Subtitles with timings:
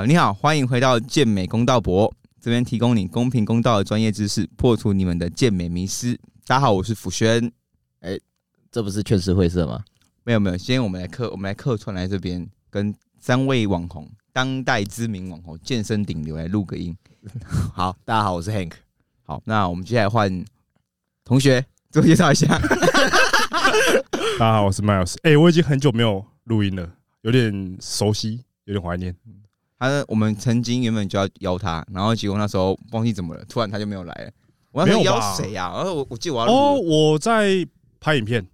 [0.00, 6.18] 好，你好，欢迎回到健美公道博，这边提供你公平公道的专业知识，破除你们的健美迷思。
[6.46, 7.52] 大家好，我是辅轩。
[8.72, 9.84] 这不是劝世会社吗？
[10.24, 16.96] 没有没有，今天我们来客，我们来客串来这边，跟三位网红，当代知名网红，健身顶流来录个音。
[17.74, 18.72] 好，大家好，我是 Hank。
[19.24, 20.42] 好，那我们接下来换
[21.26, 22.46] 同学自我介绍一下。
[24.38, 25.16] 大家好，我是 Miles。
[25.24, 26.90] 哎、我已经很久没有录音了，
[27.20, 29.14] 有点熟悉，有点怀念。
[29.80, 34.30] 他我们曾经原本就要邀他，然后结果那时候忘记怎么了，突然他就没有来了。
[34.72, 35.72] 我要邀谁呀？
[35.74, 37.66] 然后我我记得我要录哦，我在
[37.98, 38.46] 拍影片，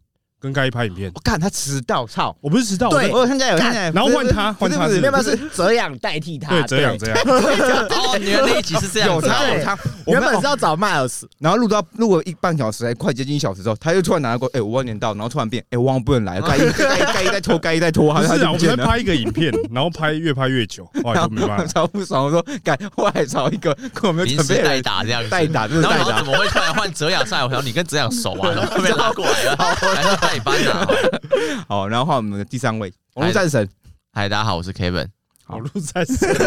[0.46, 1.10] 跟该拍影片。
[1.14, 2.34] 我看他迟到，操！
[2.40, 7.18] 我不是迟到，对我有看见有看见，然后换他换他是没有没有是泽养代替他，对，这样这样。
[7.26, 18.72] 哦，原来那一集是这样有他有他，我原本是要找 Miles，然后录到录了一半小时，还快接近一小时之后，他又突然拿过，哎、我晚点到，然后突然变，哎、我忘了不能来， 该该该再拖，该再拖，好不是啊，像他就不见了。
[18.72, 21.64] 我们在拍一个影片，然后拍越拍越久，后来就没办法。
[21.66, 25.28] 超不爽，我说，改，后来找一个跟我没有临时代打这样子。
[25.28, 26.26] 代打，就是代打然后怎。
[26.26, 27.44] 么会突然换泽雅上来？
[27.44, 29.56] 我想你跟泽雅熟啊，然后被拉过来了，
[29.94, 30.86] 来到代班啊。
[31.68, 33.68] 好，然后换我们的第三位，网络战神。
[34.12, 35.08] 嗨，大家好，我是 Kevin，
[35.44, 36.00] 好录在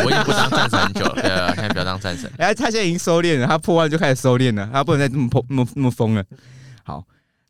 [0.04, 2.31] 我已经不当战神很久了，对啊，现在不要当战神。
[2.38, 6.23] 哎、他现在已经收敛了，他破万就开始收敛了，他不能再这么破 那么那么疯了。
[6.84, 7.06] 好，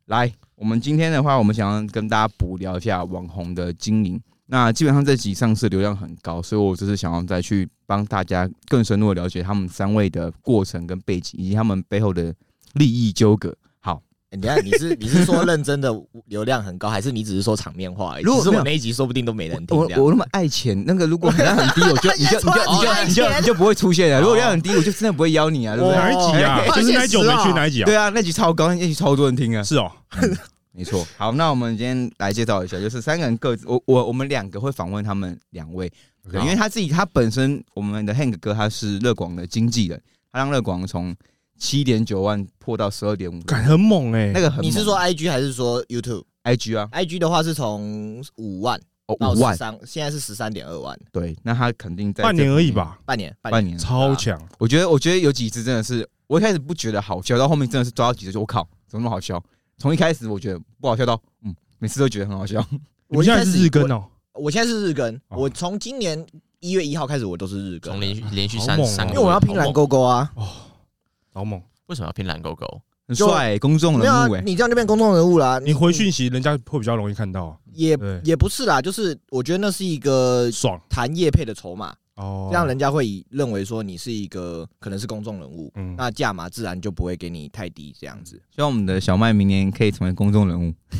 [0.06, 4.22] 来，我们今天的话，我们想要跟大家补聊一下网红的经营。
[4.52, 12.34] 那基本上这集上市流量很高，所以我就是想要再去帮大家更深入的了解他们三位的过程跟背景，以及他们背后的
[12.74, 13.56] 利益纠葛。
[14.32, 15.92] 你看你是你是说认真的
[16.26, 18.24] 流量很高，还是你只是说场面话而已？
[18.24, 19.76] 如果我那一集说不定都没人听。
[19.76, 24.20] 我我那么爱钱，那个如果流量很低，我就 你就你就你就你就你就不会出现了。
[24.22, 25.98] 如果流量很低，我就真的不会邀你啊，对不对？
[25.98, 26.64] 哪一集啊？
[26.68, 27.86] 哦就是哪一集我没去哪一集啊？
[27.86, 29.64] 对啊，那集超高，那集超多人听啊。
[29.64, 29.92] 是哦，
[30.74, 35.92] 没错，好，那我们今天来介绍一下，就是三个人各自，我我我们两个会访问他们两位，
[36.34, 40.00] 因为他自己他本身我们的 Hank 哥他是乐广的经纪人，
[40.32, 41.16] 他让乐广从
[41.60, 44.32] 七点九万破到十二点五，感很猛哎。
[44.34, 47.20] 那个很猛你是说 IG 还是说 YouTube？IG 啊 IG 啊？
[47.20, 53.78] 的话是从五万哦，到五万，三，现在是十三点二万，对，那他肯定在半年而已，吧，半年半年。
[53.78, 54.42] 超强。
[54.58, 59.44] 我觉得我觉得有几只真的是，我一开始不觉得好笑，到后面真的是抓到几只就我靠，怎么那么好笑？
[59.78, 62.66] 从一开始我觉得不好笑到嗯，每次都觉得很好笑。
[63.10, 66.26] 你们现在是日更哦，我现在是日更，哦我从今年
[66.60, 70.32] 一月一号开始我都是日更从，连续连续好猛哦三三个月，因为我要拼蓝，勾勾啊。
[71.34, 71.62] 好猛！
[71.88, 72.66] 为什么要拼蓝勾勾？
[73.08, 75.58] 很帅、公众人物哎、，你这样就变公众人物啦。
[75.58, 82.50] 你回讯息，人家会比较容易看到，也也不是啦，就是我觉得那是一个爽谈业配的筹码，哦。
[82.52, 88.40] 这样人家会以认为说你是一个可能是公众人物，嗯，那价码自然就不会给你太低这样子。
[88.56, 90.74] 希望我们的小麦明年可以成为公众人物。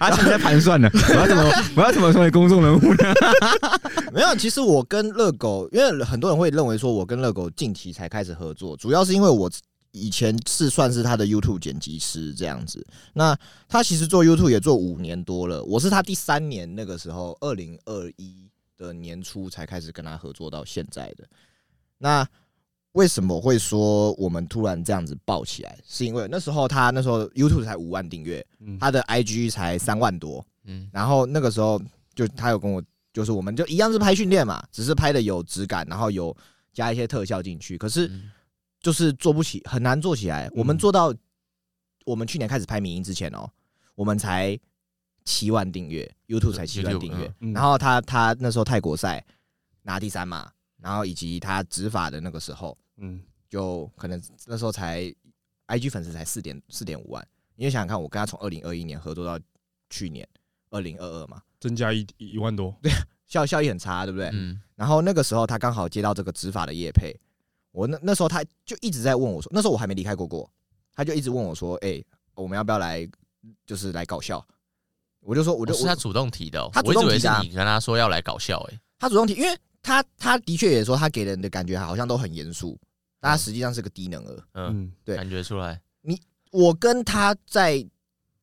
[0.00, 1.42] 他现在在盘算呢，我要怎么
[1.76, 3.14] 我要怎么成为公众人物呢？
[4.12, 9.50] 没有，其实我跟热狗，因为很多人会认为说我跟热狗近期才开始合作，主要是因为我
[9.92, 12.84] 以前是算是他的 YouTube 剪辑师这样子。
[13.12, 13.36] 那
[13.68, 21.28] 他其实做 YouTube 也做五年多了，我是他第三年那个时候，二零二一的年初才开始跟他合作到现在的。
[21.98, 22.26] 那
[22.92, 25.78] 为什么会说我们突然这样子爆起来？
[25.84, 31.80] 是因为那时候他那时候 YouTube 才五万订阅，嗯他的 IG 才三万多，嗯，然后那个时候
[32.14, 36.34] 就他有跟我，就是我们就一样是拍训练嘛，只是拍的有质感，然后有
[36.72, 38.30] 加一些特效进去，可是嗯
[38.80, 40.50] 就是做不起，很难做起来。
[40.54, 41.14] 我们做到
[42.04, 43.48] 我们去年开始拍民音之前哦，
[43.94, 44.58] 我们才
[45.28, 47.52] 七万订阅，YouTube 才七万订阅，嗯。
[47.52, 49.22] 然后他他那时候泰国赛
[49.82, 55.14] 拿第三嘛，然后以及他执法的那个时候，嗯，就可能那时候才
[55.66, 59.38] IG 粉丝才四点四点五万，你就想想看，我跟他从二零二一年合作到
[59.90, 60.26] 去年
[60.70, 62.90] 二零二二嘛，增加一一万多，对
[63.26, 64.30] 效效益很差，对不对？
[64.32, 67.14] 嗯，然后那个时候他刚好接到这个执法的业配，
[67.72, 70.50] 我那那时候他就一直在问我说，那时候我还没离开过过，
[70.94, 72.02] 他就一直问我说，哎、
[72.34, 73.06] 我们要不要来，
[73.66, 74.42] 就是来搞笑？
[75.20, 77.42] 我就说，我就我我是他主动提的哦，他主我以为是动提的啊。
[77.42, 82.78] 你跟他说要来搞笑，哎，他主动提，因为他他的确也说他给人的感觉好像都很严肃，
[83.20, 84.44] 但他实际上是个低能儿。
[84.54, 85.16] 嗯，嗯，对。
[85.16, 86.20] 感觉出来，你
[86.50, 87.86] 我跟他在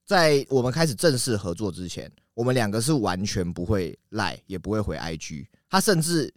[0.06, 5.48] 在我们开始正式合作之前，我们两个是完全不会赖，也不会回 IG。
[5.70, 6.32] 他甚至有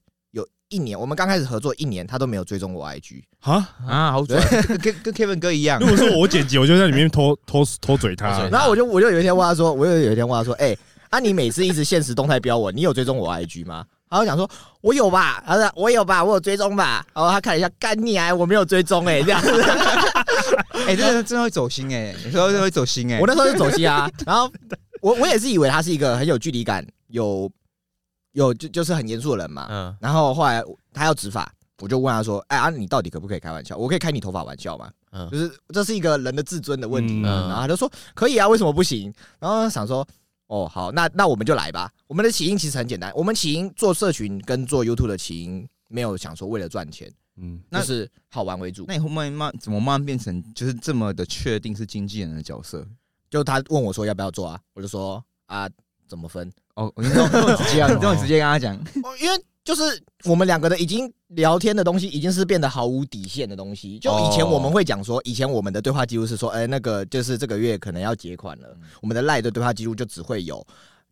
[0.71, 3.23] 一年，我们刚开始合作一年，他都没有追踪我 IG。
[3.41, 4.39] 啊，啊，好准，
[4.69, 5.87] 跟跟跟 Kevin 哥一样如。
[5.87, 10.77] 果说我剪辑，我就在里面偷 偷偷嘴他，然后我就我就有一天问他说，我又有一天问他说，哎、
[11.09, 13.85] 啊你每次一直现实动态标我，你有追踪我 IG 吗？
[14.11, 14.49] 他就讲说，
[14.81, 17.05] 我有吧，他说我有吧，我有追踪吧。
[17.15, 19.63] 然后他看了一下，干你啊，我没有追踪哎、这样子。
[20.87, 23.27] 哎，真的真的会走心哎，有时候真的会走心哎我。
[23.27, 24.51] 那时候就走心啊，然后
[25.01, 27.51] 我我也是以为他是一个很有距离感、有
[28.39, 30.63] 有就就是很严肃的人嘛，嗯，然后后来
[30.93, 33.77] 他要执法，我就问他说：“哎啊，你到底可不可以开玩笑？
[33.77, 34.91] 我可以开你头发玩笑吗？
[35.11, 37.29] 嗯就是这是一个人的自尊的问题嘛。
[37.29, 40.07] 嗯然后他就说：“可以啊，为什么不行？”然后想说
[40.49, 41.91] ：“哦，好，那那我们就来吧。
[42.07, 48.85] 我们的起因其实很简单，我们起因做社群跟做 YouTube 的起因没有想说为了赚钱，嗯，那就是好玩为主。
[48.87, 52.87] 那你会慢慢慢怎么慢慢变成就是这么的确定是经纪人的角色？
[53.31, 55.69] 就他问我说要不要做啊，我就说啊，
[56.07, 56.51] 怎么分？
[56.79, 59.83] 哦，你这种这种直接啊，你这种直接跟他讲， 哦，因为就是
[60.25, 63.99] 我们两个的已经聊天的东西，已经是变得毫无底线的东西。
[63.99, 70.65] 就以前我们会讲说，以前我们的对话记录是说，哎、那个就是这个月可能要结款了，我们的赖的对话记录就只会有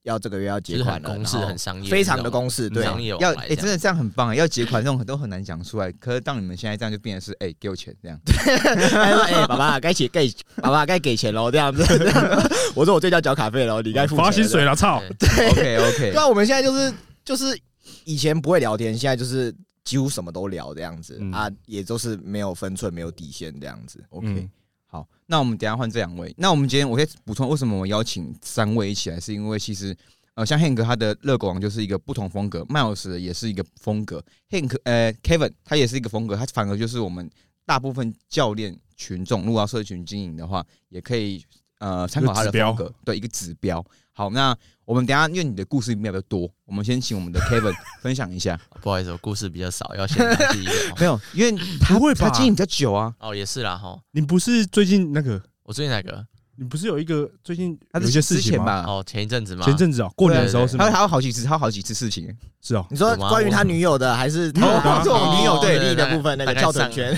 [0.06, 2.84] 要这个月要就是结款了，很公式、很商业，非常的公式，对。
[3.18, 5.90] 要哎、真的这样很棒，要结款这种都很难讲出来。
[5.92, 8.18] 可是当你们现在这样，就变成是哎、给我钱这样。
[8.24, 10.32] 他说：“哎、爸爸该给给
[10.62, 11.82] 爸爸该给钱喽，这样子。
[12.74, 15.02] 我说我这叫缴卡费喽，你该付发薪水了，操！
[15.18, 16.92] 对 OK OK，对啊，我们现在就是
[17.24, 17.58] 就是
[18.04, 19.52] 以前不会聊天，现在就是
[19.84, 24.02] 几乎什么都聊这样子、嗯啊，也都是没有分寸、没有底线这样子。
[24.10, 24.50] OK，、嗯
[24.96, 26.34] 好，那我们等一下换这两位。
[26.38, 29.94] 那我们今天我可以补充，为什么我邀请三位一起来，是因为其实
[30.32, 37.30] 呃，像 Hank 他的热狗王就是一个不同风格，Miles 的也是一个风格，Hank 呃 Kevin 他也是一个风格，他反而就是我们
[37.66, 41.44] 大部分教练群众，如果要社群经营的话，也可以
[41.80, 43.84] 呃参考他的风格，对一个指标。
[44.18, 48.58] 好，那我们等一下因为你的故事比较多，我们先请我们的 Kevin 分享一下。
[48.80, 50.72] 不好意思，我故事比较少，要先当第一个。
[50.98, 53.94] 没有，因为他不会吧他经营比较久啊，哦，也是啦哈。
[54.12, 56.26] 你不是最近那个，我最近哪个？
[56.58, 59.66] 你不是有一个最近他有些事情吧，哦，前一阵子嘛。
[59.66, 60.90] 前阵子哦，过年的时候是吗他？
[60.90, 62.34] 他有好几次，他有好几次事情。
[62.62, 66.54] 是哦，你说关于他女友的，还是他哦这种女友对对立的部分，那个？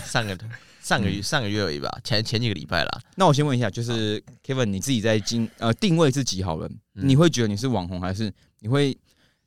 [0.04, 0.36] 上个
[0.88, 3.00] 上个月上个月而已吧，前前几个礼拜啦。
[3.16, 8.96] 那我先问一下，就是 Kevin，你自己在经呃定位自己好了，嗯你会觉得你是网红，还是你会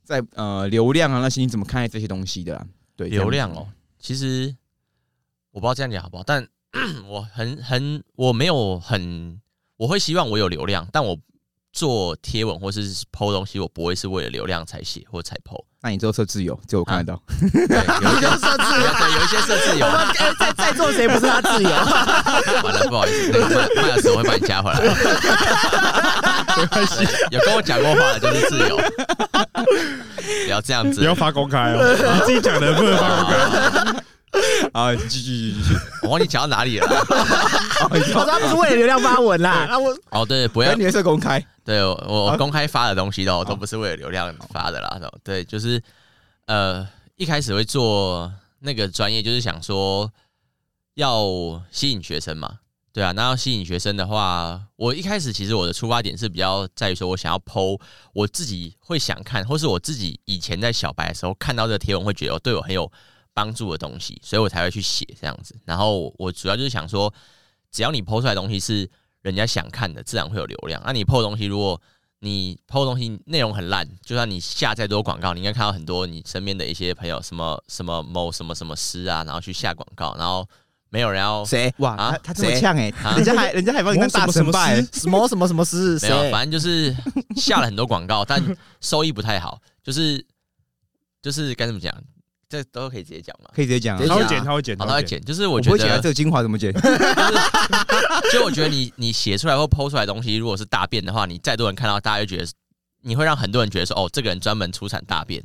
[0.04, 2.68] 在呃流量啊那些，你怎么看待这些东西的啊？
[2.96, 3.68] 对，流量哦，
[4.00, 4.56] 其实
[5.50, 6.48] 我不知道这样讲好不好，但
[7.10, 9.42] 我很很我没有很，
[9.78, 11.18] 我会希望我有流量，但我
[11.74, 15.64] 做贴文或是 PO 东西，我不会是为了流量才写或才 PO。
[15.84, 17.20] 那你之后设自由，这我看得到。
[17.42, 21.70] 对，有一些设自由对有一些设置有我，们哎在在座谁不是他自由？
[22.64, 24.80] 完了不好意思，那个麦麦尔斯我会把你加回来。
[26.56, 28.78] 没关系，有跟我讲过话的就是自由，
[30.46, 31.06] 不要这样子不。
[31.06, 31.82] 要发公开哦，
[32.14, 34.04] 你自己讲的不能发公开。
[34.74, 35.76] 啊，继续继续继续。
[36.04, 36.88] 我忘记讲到哪里了。
[36.88, 37.04] 啦。
[37.90, 40.70] 我说他不是为了流量发文啦，那我哦，对，不要。
[40.70, 45.82] 跟你的设公开，对我我公开发的东西都都不是为了流量发的啦，都对，就是
[46.46, 46.88] 呃
[47.18, 50.10] 一开始会做那个专业，就是想说
[50.94, 52.60] 要吸引学生嘛，
[52.94, 57.80] 对啊，那要吸引学生的话，我一开始其实我的出发点是比较在于说我想要剖
[58.14, 62.90] 我自己会想看，或是我自己以前在小白的时候看到这个贴文会觉得对我很有
[63.34, 65.56] 帮助的东西，所以我才会去写这样子。
[65.66, 67.14] 然后我主要就是想说，
[67.72, 68.90] 只要你抛出来的东西是
[69.22, 70.82] 人家想看的，自然会有流量。
[70.86, 71.80] 那你 PO 的东西，如果
[72.20, 80.48] 你 PO 的东西内容很烂，就算你下再多广告，你应该看到很多你身边的一些朋友，什么什么某什么什么师啊，然后去下广告，然后
[80.90, 85.98] 没有人要谁哇，啊他他这么呛哎，啊人家还 人家还帮你当大神拜欸，什么什么什么师？
[86.02, 86.32] 没有，谁？
[86.32, 86.96] 反正就是
[87.38, 88.44] 下了很多广告，但
[88.82, 90.24] 收益不太好，就是
[91.22, 91.92] 就是该怎么讲，
[92.52, 93.50] 这都可以直接讲嘛。
[93.56, 94.08] 可以直接讲啊直。
[94.08, 95.04] 接讲他会剪，他会剪，好，他会。
[95.04, 96.74] 剪，就是我觉我不会剪啊，得这个精华怎么剪？
[98.34, 102.52] 就我觉得你你写出来或剖出来的东西，如果是大便的话，你再多人看到，大家就觉得
[103.02, 105.42] 你会让很多人觉得说，哦，这个人专门出产大便，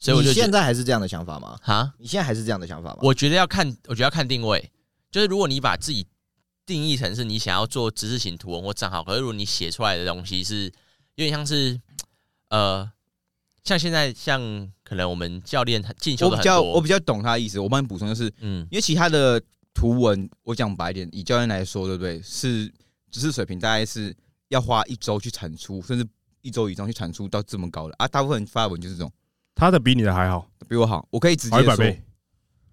[0.00, 1.58] 所以我你就觉得现在还是这样的想法吗？
[1.62, 2.98] 哈，你现在还是这样的想法吗？
[3.02, 4.70] 我觉得要看，我觉得要看定位，
[5.10, 6.06] 就是如果你把自己
[6.66, 10.64] 定义成是你想要做知识型图文或账号，可是如果你写出来的东西是
[11.14, 11.80] 有点像是
[12.50, 12.90] 呃，
[13.64, 19.40] 像现在像可能我们教练进修我比较的很多，我比较懂他的意思，我帮你补充，就是嗯因为其他的
[19.74, 22.20] 图文，我讲白一点，以教练来说，对不对？
[22.22, 22.66] 是
[23.10, 24.14] 知识水平大概是
[24.48, 26.06] 要花一周去产出，甚至
[26.40, 28.08] 一周以上去产出到这么高的啊。
[28.08, 29.12] 大部分人发文就是这种，
[29.54, 32.02] 他的比你的还好，比我好，我可以直接说，好一百倍。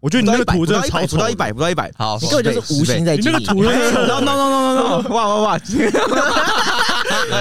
[0.02, 5.58] 我觉得你那个图真的超丑不到一，百，不到一百，好你根本就是无心在你那个图 no no no no no，哇哇哇！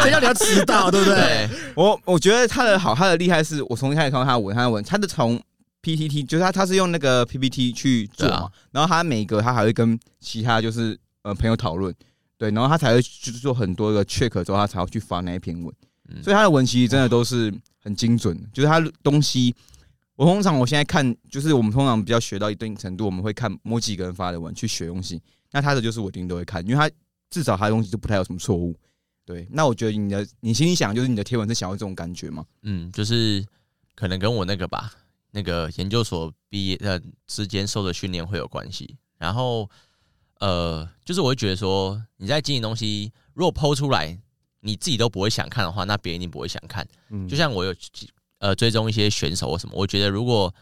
[0.02, 1.48] 这叫你要迟到，对不对？
[1.74, 5.40] 我我觉得他的好，他的厉害是我从一开始看到他的文，他的文，他的从
[5.82, 11.94] PPT 就是他他是用那个 PPT 去做嘛，啊然后他每个他还会跟其他就是呃朋友讨论，
[12.38, 15.74] 对，然后他才会去做很多个 check 之后，他才会去发那一篇文，
[16.08, 19.54] 嗯所以他的文其实真的都是很精准的，就是他的东西。
[20.16, 25.20] 我通常我现在看，就是我们通常比较学到一定程度，我们会看某几个人发的文去学东西。
[25.50, 26.88] 那他的就是我一定都会看，因为他
[27.30, 28.78] 至少他的东西就不太有什么错误。
[29.26, 32.44] 对，那我觉得你的你心里想，就是你的贴文是想要这种感觉吗？
[32.62, 33.44] 嗯，就是
[33.94, 34.92] 可能跟我那个吧，
[35.30, 38.96] 那个研究所毕业呃之间受的训练会有关系。
[39.16, 39.70] 然后
[40.40, 44.18] 呃，就是我会觉得说，你在经营东西，如果剖出来
[44.60, 46.86] 你自己都不会想看的话，那别人一定不会想看。
[47.08, 47.74] 嗯就像我有
[48.40, 50.54] 呃追踪一些选手或什么，我觉得如果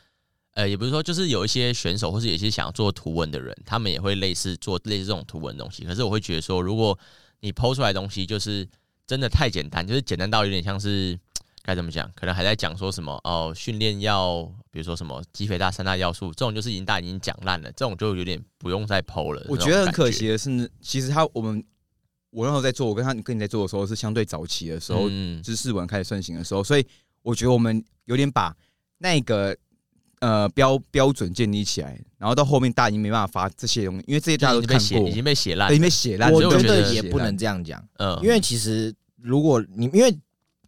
[0.54, 5.82] 呃也不是说，就是有一些选手或是有些想要做图文的人，他们也会类似做类似这种图文的东西。
[5.84, 6.96] 可是我会觉得说，如果
[7.42, 8.66] 你剖出来的东西就是
[9.06, 11.18] 真的太简单，就是简单到有点像是
[11.62, 19.44] 该怎么讲，可能还在讲说什么哦，训练要比如说什么肌肥大三大要素，这种就是已经大已经讲烂了，这种就有点不用再剖了。
[19.48, 21.62] 我觉得很可惜的是，其实他我们
[22.30, 26.86] 我那时候在做，我跟他跟你在做的时候是相对早期的时候，嗯知识文开始盛行的时候，所以
[27.22, 28.56] 我觉得我们有点把
[28.98, 29.56] 那个
[30.22, 36.32] 呃标标准建立起来，然后到后面大家已经没办法发这些东西，因为这些大都看过，经被写已经被写烂，已经，被写烂。
[36.32, 40.16] 我觉所以我觉得得也不能这样讲，嗯，因为其实如果你因为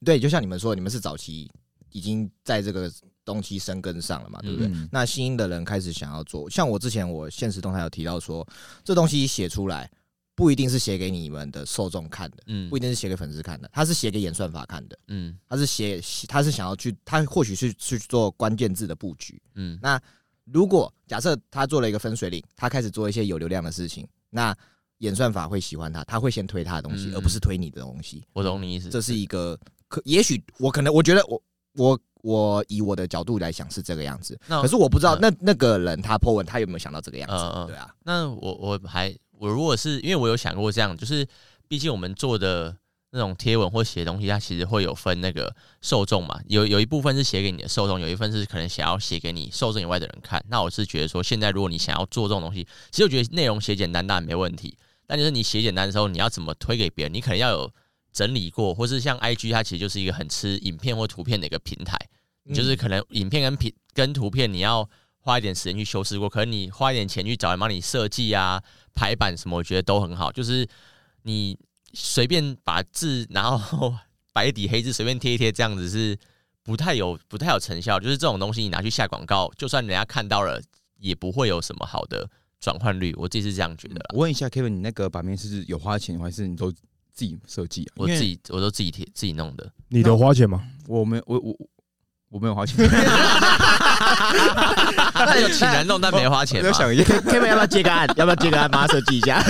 [0.04, 1.49] 对，就像你们说，你们是早期
[1.92, 2.92] 已经在这个
[3.25, 4.66] 东西生根上了嘛，对不对？
[4.66, 8.46] 嗯那新的人开始想要做，像我之前我现实动态有提到说，
[8.82, 9.88] 这东西写出来
[10.34, 12.68] 不一定是写给你们的受众看的，嗯。
[12.68, 15.38] 不一定是写给粉丝看的，他是写给演算法看的，嗯。
[15.48, 19.40] 他是写他是想要去，他或许是去做关键字的布局。
[19.54, 19.78] 嗯。
[19.80, 20.00] 那
[20.44, 24.54] 如果假设他做了一个分水岭，他开始做一些有流量的事情，那
[24.98, 27.14] 演算法会喜欢他，他会先推他的东西，嗯。
[27.14, 28.24] 而不是推你的东西。
[28.32, 31.42] 我懂你意思，这是一个可，也许我可能我觉得我
[31.76, 35.20] 我我以我的角度来想是这个样子，那可是我不知道嗯。
[35.22, 37.34] 那那个人他 po 文他有没有想到这个样子？
[37.36, 37.66] 嗯嗯。
[37.68, 41.26] 对啊，那我我还我如果是因为我有想过这样，就是
[41.68, 42.76] 毕竟我们做的
[43.10, 50.44] 那种贴文或写东西，它其实会有分那个受众嘛，有有一部分是写给你的受众，有一份是可能想要写给你受众以外的人看。
[50.48, 54.76] 那我是觉得说，现在如果你想要做这种东西，其实我觉得内容写简单当然没问题，
[55.06, 57.70] 但就是你写简单的时候，你要怎么推给别人，你可能要有
[58.12, 61.96] 整理过，或是像 IG 它其实就是一个很吃影片或图片的一个平台。
[62.46, 64.86] 嗯就是可能影片跟片跟图片你要
[65.24, 68.62] 花一点时间去修饰过，可能你花一点钱去找人帮你设计啊、
[68.94, 70.30] 排版什么，我觉得都很好。
[70.30, 70.68] 就是
[71.22, 71.58] 你
[71.94, 73.94] 随便把字，然后
[74.34, 76.14] 白底黑字随便贴一贴，这样子是
[76.62, 77.98] 不太有不太有成效。
[77.98, 80.60] 就是这种东西你拿去下广告，就算人家看到了，
[80.98, 82.28] 也不会有什么好的
[82.60, 83.14] 转换率。
[83.16, 84.06] 我自己是这样觉得啦。
[84.12, 87.96] 我问一下 Kevin，你那个版面是有花钱还是你都自己设计啊？
[87.96, 90.68] 我自己我都自己贴自己弄的，你都花钱吗？
[90.86, 91.56] 我没我我
[92.34, 92.74] 我没有花钱，
[95.14, 96.78] 那有请人弄但没花钱我嘛在？
[96.78, 98.08] 想一下，Kevin 要不要接个案？
[98.18, 98.68] 要不要接个案？
[98.72, 99.40] 马上设计一下。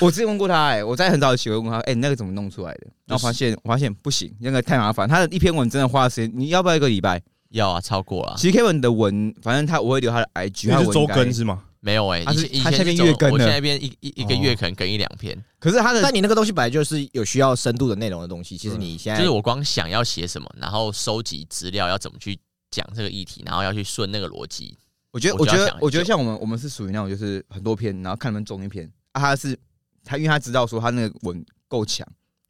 [0.00, 2.88] 我之前问过他，哎，我在很早期我问他，哎，你那个怎么弄出来的？
[3.06, 5.08] 然后发现我发现不行，那个太麻烦。
[5.08, 7.22] 他的一篇文真的花了时间，你要不要一个礼拜？
[7.50, 8.34] 要啊，超过了。
[8.36, 11.60] 其实 Kevin 的文，反正他我会留他的 IG，因为是周更是吗？
[11.84, 22.38] 没有哎、他是以前以他下面更的我现在边一一一个月哦可能更一两篇，可是他的但你那个东西本来就是有需要深度的内容的东西，其实你现在就是我光想要写什么，然后收集资料要怎么去
[22.70, 24.78] 讲这个议题，然后要去顺那个逻辑。
[25.10, 29.20] 我觉得，我我觉得，我觉得像我们，我们是属于那种就是很多篇，然后看能不能中一篇啊。
[29.20, 29.54] 他是
[30.02, 32.04] 他，因为他知道说他那个文够强，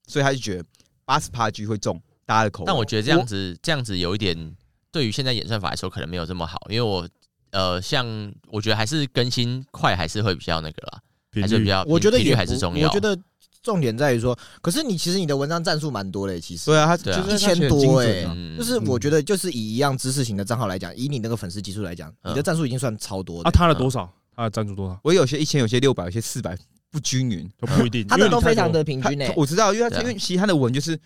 [0.06, 0.64] 所以他就觉得
[1.04, 2.66] 八十趴局会中大家的口味。
[2.66, 4.56] 但我觉得这样子这样子有一点，
[4.92, 7.06] 对于现在演算法来说可能没有这么好，因为我
[7.54, 8.04] 呃，像
[8.48, 11.00] 我觉得还是更新快还是会比较那个啦，
[11.40, 12.88] 还是比较我觉得也还是重要。
[12.88, 13.16] 我觉得
[13.62, 23.52] 重点在于说，可是你其实你的文章战术蛮多的，其实对啊，他就是一千多哎、嗯就是我觉得就是以一样知识型的账号来讲，以你那个粉丝基数来讲，嗯你的战术已经算超多的啊，。
[23.52, 24.12] 他的多少？
[24.34, 24.98] 他的赞助多少？
[25.04, 26.58] 我有些一千，有些六百，有些四百，
[26.90, 27.48] 不均匀。
[27.56, 30.98] 都不一定，他的都非常的平均诶、他我知道，因为他啊因为其实他的文就是，因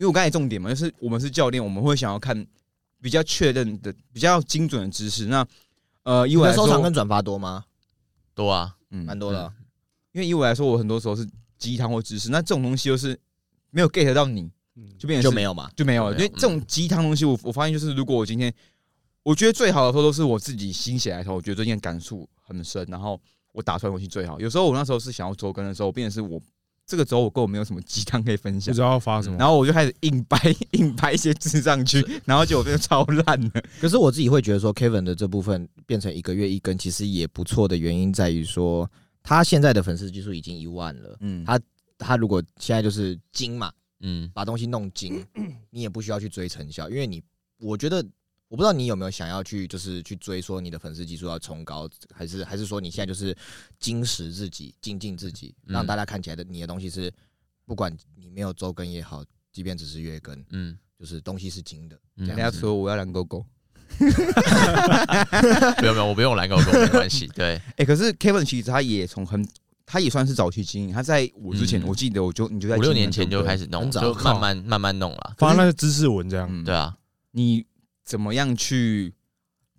[0.00, 2.44] 为我刚才重点嘛，就是我们是教练，我们会想要看
[3.00, 5.26] 比较确认的、比较精准的知识。
[5.26, 5.46] 那
[6.04, 7.64] 呃，以你我来说，的收藏跟转发多吗？
[8.34, 9.52] 多啊，嗯蛮多的。
[10.12, 13.18] 因为以我来说，我很多时候是鸡汤或知识，那这种东西就是
[13.70, 15.70] 没有 get 到你，嗯就变成就没有嘛？
[15.76, 16.12] 就没有了。
[16.12, 18.52] 因没有为这种鸡汤东西，我我发现就是，如果我今天，
[19.22, 23.20] 我觉得最好的时候都是我自己心血来潮，我觉得最近感触很深，然后
[23.52, 24.38] 我打出来东西最好。
[24.38, 26.40] 有时候我那时候是想要周更的时候，变成是我
[26.86, 29.38] 这个周我跟我没有什么鸡汤可以分享不知，道要发什么。
[29.38, 30.38] 然后我就开始硬掰
[30.72, 33.50] 硬掰一些字上去，然后结果变得超烂了。
[33.80, 38.90] 可是我自己会觉得说，Kevin 的这部分变成一个月一更，其实也不错的原因在于说，
[39.22, 41.16] 他现在的粉丝基数已经一万了。
[41.20, 41.60] 嗯他
[41.96, 45.24] 他如果现在就是精嘛，嗯，把东西弄精，
[45.70, 47.22] 你也不需要去追成效，因为你
[47.60, 48.04] 我觉得
[48.54, 53.36] 我不知道你有没有想要去就是去追说你的粉丝基数要冲高，还是还是说你现在就是
[53.80, 57.12] 精实自己、精进自己，嗯让大家看起来的你的东西是，
[57.66, 61.98] 不管你没有周更也好，即便只是月更，嗯就是东西是精的。
[62.16, 63.44] 嗯，人家说我要蓝勾勾，
[65.82, 67.26] 没有没有，我不用蓝狗狗没关系。
[67.34, 69.44] 对，哎，可是 Kevin 其实他也从很，
[69.84, 70.94] 他也算是早期经营。
[70.94, 75.34] 他在我之前，嗯我记得我就你就在五六年前就开始，弄，就慢慢慢慢弄了。
[75.38, 76.96] 发那个知识文这样，嗯，对啊，
[77.32, 77.66] 你
[78.04, 79.12] 怎么样去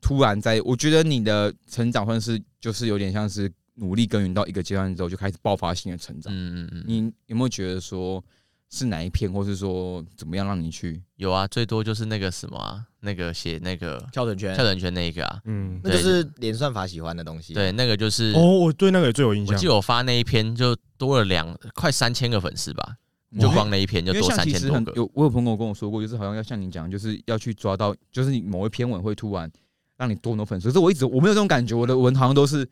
[0.01, 0.59] 突然在？
[0.61, 6.33] 我觉得你的成长算是就是有点像是努力耕耘到一个阶段之后就开始爆发性的成长。
[6.33, 8.23] 嗯嗯嗯，你有没有觉得说
[8.69, 11.01] 是哪一篇，或是说怎么样让你去？
[11.17, 17.53] 有啊，最多就是那个什么啊，那个写那个跳绳圈跳，绳圈那一个啊，嗯，那就是连算法喜欢的东西。
[17.53, 19.67] 对，，那个就是哦，我对那个也最有印象我记。
[19.67, 22.97] 得我发那一篇就多了两快三千个粉丝吧，
[23.39, 24.93] 就光那一篇就多三千多个。
[24.95, 29.51] 有，我有朋友跟我说过，就是好像要像你讲，就是要去抓到，就是你某一篇文会突然
[29.97, 30.69] 让你多很多粉丝。
[30.69, 32.67] 可是我一直我没有这种感觉，我的文好像都是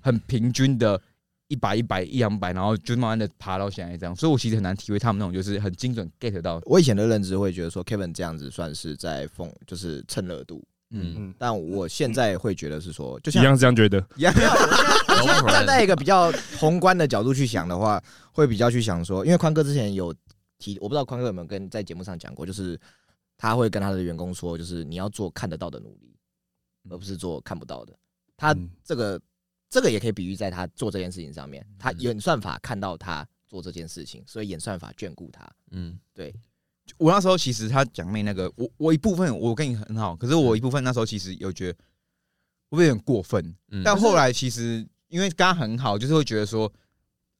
[0.00, 1.00] 很平均的，
[1.48, 4.14] 一百一百一两百，然后就慢慢的爬到现在这样。
[4.14, 10.62] 所以我其实很难体会他们那种就是很精准 get 到，我以前的认知会觉得说 Kevin 这样子算是在讽，就是蹭热度。
[10.90, 13.98] 嗯，嗯，但我现在会觉得是说，就像一像样这样觉得。
[14.16, 14.32] 一样。
[14.36, 18.02] 我现在站在一个比较宏观的角度去想的话，
[18.32, 20.14] 会比较去想说，因为宽哥之前有
[20.58, 22.78] 提，我不知道宽哥有没有跟在节目上讲过，就是
[23.36, 26.16] 他会跟他的员工说，就是你要做看得到的努力，
[26.90, 27.92] 而不是做看不到的。
[28.36, 29.20] 他嗯这个
[29.70, 35.48] 这个也可以比喻在他做这件事情上面，他嗯演算法看到他做这件事情，所以演算法眷顾他。
[35.70, 36.34] 嗯，对，
[36.98, 43.82] 我那时候其实他讲妹那个，我我一部分我跟你很好，可是我一部分那时候其实有觉得会不会有点过分，嗯。
[43.84, 46.72] 但后来其实因为跟他很好，就是会觉得说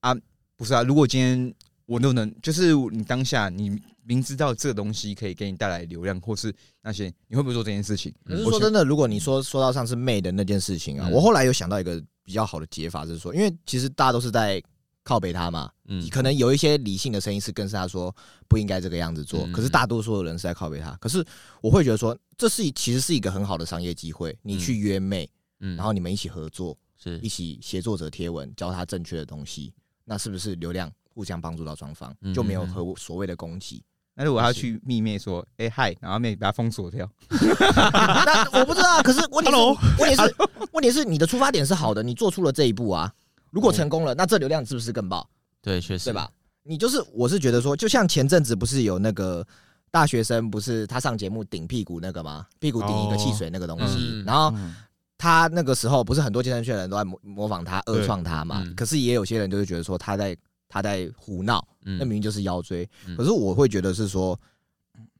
[0.00, 0.14] 啊，
[0.56, 1.54] 不是啊，如果今天
[1.86, 8.12] 我都能，就是你当下你明知道这个东西可以给你带来流量，或是那些，你会不会做这件事情？
[8.24, 11.12] 可是说真的，如果你说说到上次妹的那件事情啊，嗯。
[11.12, 14.62] 我后来有想到一个比较好的解法，就是说，因为其实大家都是在
[15.06, 16.06] 靠背他嘛，嗯。
[16.10, 18.14] 可能有一些理性的声音是跟他说
[18.48, 19.52] 不应该这个样子做，嗯。
[19.52, 20.90] 可是大多数的人是在靠背他。
[21.00, 21.24] 可是
[21.62, 25.76] 我会觉得说，这是其实是一个很好的商业机会，你去约妹，嗯。
[25.76, 27.18] 然后你们一起合作，是。
[27.20, 29.72] 一起协作者贴文，教他正确的东西，
[30.04, 33.84] 那是不是流量互相帮助到双方，嗯就没有和所谓的攻击？
[34.18, 39.78] 那如果要去密妹说，哎、嗨，然后妹把他封锁掉， 那我不知道啊，可是问题是 Hello？
[39.98, 40.34] 问题是，
[40.72, 43.12] 问题是你的出发点是好的，你做出了这一步啊。
[43.56, 45.26] 如果成功了，那这流量是不是更爆？
[45.62, 46.30] 对，确实对吧？？
[46.62, 49.42] 你就是，我是觉得说，就像前阵子不是有那个
[49.90, 52.46] 大学生，不是他上节目顶屁股那个吗？
[52.58, 54.76] 屁股顶一个汽水那个东西，嗯然后嗯
[55.16, 58.62] 他那个时候不是很多健身圈的人都在模模仿他、对恶创他嘛？
[58.62, 60.36] 嗯可是也有些人就会觉得说他在
[60.68, 62.86] 他在胡闹，嗯那明明就是腰椎。
[63.06, 64.38] 嗯可是我会觉得是说，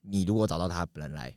[0.02, 1.34] 你如果找到他本人来，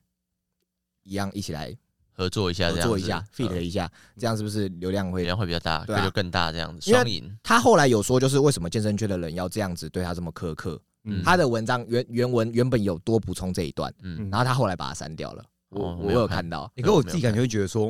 [1.04, 1.74] 一样一起来
[2.20, 5.22] 合作一下，合作一下这样子，fit 一下，这样是不是流量会？
[5.22, 7.38] 流量会比较大，对啊会就更大，这样子因为双赢。
[7.42, 10.78] 他后来有说，就是为什么健身圈的人要这样子对他这么苛刻？
[11.06, 15.46] 嗯他的文章原原文原本有多补充这一段，嗯，然后他后来把它删掉了。
[15.70, 17.90] 我我有哦我有看看到，欸可我自己感觉会觉得说，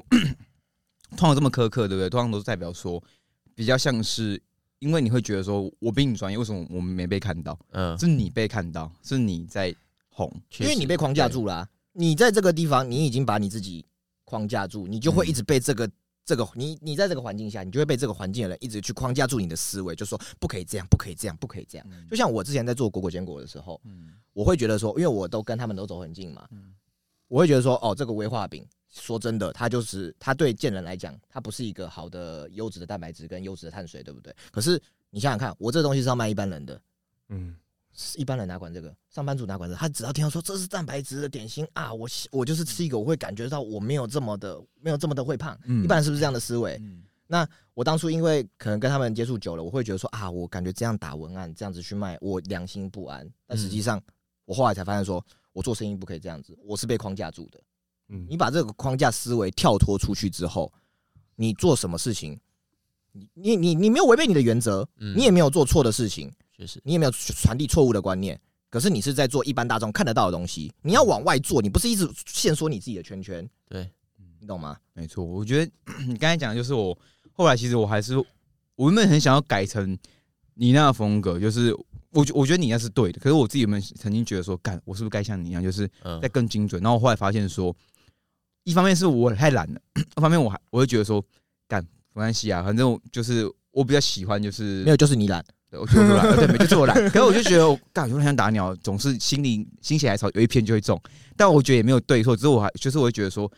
[1.18, 2.08] 通常这么苛刻，对不对？
[2.08, 3.02] 通常都是代表说，
[3.56, 4.40] 比较像是
[4.78, 7.58] 因为你会觉得说，我比你专业，为什么我们没被看到？
[7.72, 9.76] 嗯，是你被看到，是你在
[10.10, 10.32] 红。
[10.60, 13.84] 因为你被框架住了啊、你在这个地方，你已经把你自己
[14.30, 15.90] 框架住，你就会一直被这个。
[16.26, 21.88] 这个你你在这个环境下，你就会被这个环境的人一直去框架住你的思维，就说不可以这样，不可以这样，不可以这样。
[22.08, 26.72] 就像我之前在做果果坚果的时候，嗯我会觉得说，因为我都跟他们都走很近嘛嗯，
[27.30, 34.32] 我会觉得说，哦，这个威化饼，说真的，它就是它对健人来讲，它不是一个好的优质的蛋白质跟优质的碳水，对不对？
[34.52, 36.80] 可是你想想看，我这东西是要卖一般人的，
[37.30, 37.56] 嗯，
[38.16, 38.96] 一般人哪管这个？
[39.10, 39.80] 上班族哪管这个？
[39.80, 45.58] 他只要听到说这是蛋白质的点心啊，我我就是吃一个，我会感觉到我没有这么的没有这么的会胖。
[45.66, 46.78] 嗯一般人是不是这样的思维？
[46.82, 47.04] 嗯
[47.76, 53.26] 我当初因为可能跟他们接触久了，我会觉得说啊，我感觉这样打文案这样子去卖，我良心不安。
[53.46, 54.02] 但实际上，
[54.46, 57.62] 我后来才发现说，我做生意不可以这样子，我是被框架住的。
[58.10, 60.74] 嗯你把这个框架思维跳脱出去之后，
[61.36, 62.38] 你做什么事情，
[63.12, 68.38] 你你你你没有违背你的原则，嗯你也没有做错的事情，确实，你也没有传递错误的观念，
[68.70, 73.90] 可是你是在做一般大众看得到的东西，你要往外做，你不是一直限缩你自己的圈圈，对，
[74.42, 74.78] 你懂吗？
[74.92, 75.72] 没错，我觉得
[76.06, 76.98] 你刚才讲的就是我
[77.32, 78.18] 后来其实我还是
[78.76, 79.98] 我原本很想要改成
[80.56, 81.74] 你那个风格，就是
[82.10, 86.84] 我觉我觉得你那是对的，可是我自己有没有曾经觉得说，干我是不是该像你一样，就是嗯再，更精准？
[86.84, 87.74] 然后我后来发现说，
[88.66, 91.24] 一方面是我太懒了，一方面我还我会觉得说，
[91.70, 91.82] 干
[92.14, 95.42] 没关系啊，反正就是我比较喜欢就是没有，就是你懒。
[95.70, 96.96] 对，我就是我懒，呃 对，没就是我懒。
[97.10, 101.00] 可是我就觉得我干，我很想打鸟，总是心里心血来潮有一篇就会中，
[101.38, 103.52] 但我觉得也没有对错，只是我还就是我会觉得说，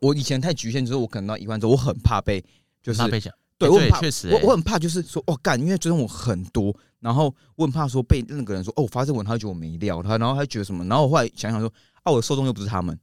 [0.00, 2.44] 我以前太局限，就是我可能到一万之后，我很怕被
[2.82, 11.72] 就是怕被讲，对我很怕，确实，我我很怕就是说，哦干，因为追踪我很多，然后我很怕说被那个人说，哦，我发这文他就觉得我没料，他然后他觉得什么，然后我后来想想说，
[12.02, 12.98] 啊，我的受众又不是他们，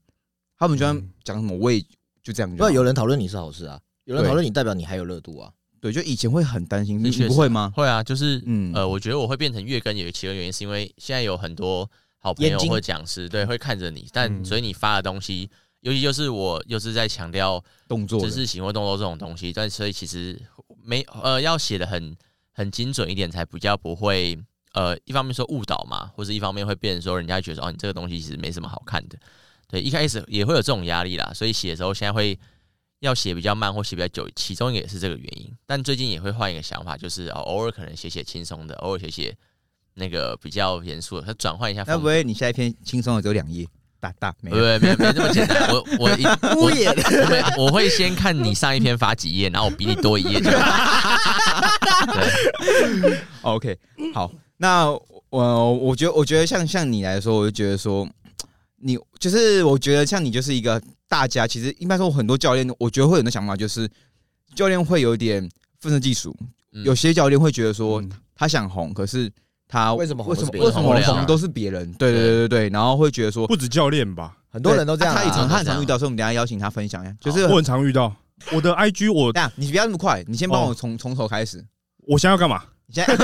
[0.57, 1.81] 他们就算嗯讲什么，我也
[2.21, 2.55] 就这样。
[2.55, 5.51] 不然有人讨论你是好事啊，有人讨论你代表你还有热度啊。
[5.81, 7.73] 对，就以前会很担心，你不会吗？
[7.75, 11.89] 会啊，就是嗯呃，我觉得我会变成月更有其中原因是因为现在有很多
[12.19, 20.39] 好朋友或讲师对会看着你，但嗯所以你发的东西尤其就是我又是在强调动作的知识型或动作这种东西，但所以其实
[20.83, 22.15] 没呃要写的很
[22.51, 24.37] 很精准一点，才比较不会
[24.73, 29.17] 呃一方面说误导嘛，或者一方面会变成说人家觉得哦你这个东西其实没什么好看的。
[29.67, 32.37] 对，一开始也会有这种压力啦，所以写的时候现在会
[33.01, 35.51] 要写比较慢或写比较久，其中也是这个原因。
[35.65, 39.35] 但最近也会换一个想法，就是哦偶尔可能写写轻松的，偶尔写写
[39.95, 41.83] 那个比较严肃的，它转换一下。
[41.87, 43.67] 那不会你下一篇轻松的只有两页，
[43.99, 44.63] 大大没不有？
[44.63, 46.93] 会没没这么简单，我我一 敷衍。
[47.21, 51.67] 我会我会先看你上一篇发几页，然后我比你多一页就好。
[52.13, 53.79] 对，OK，
[54.13, 54.91] 好，那
[55.29, 58.07] 我我觉得我觉得像像你来说，我就觉得说，
[58.77, 60.79] 你就是我觉得像你就是一个
[61.11, 63.85] 大家，其实应该说很多教练，我觉得会有的想法就是，
[64.55, 65.45] 教练会有点
[65.81, 66.33] 愤世嫉俗，
[66.71, 69.29] 嗯有些教练会觉得说嗯他想红，可是
[69.67, 71.91] 他为什么为什么为什么红都是别人？
[71.95, 78.15] 对对对对对，然后会觉得说不止教练吧，很多人都这样他也常他很常遇到，所以我们等下邀请他分享一下，就是我很常遇到。
[78.51, 81.63] 我的 IG 我这样，你不要那么快，你先帮我哦从从头开始。
[82.07, 82.63] 我现在要干嘛？
[82.87, 83.15] 你现在，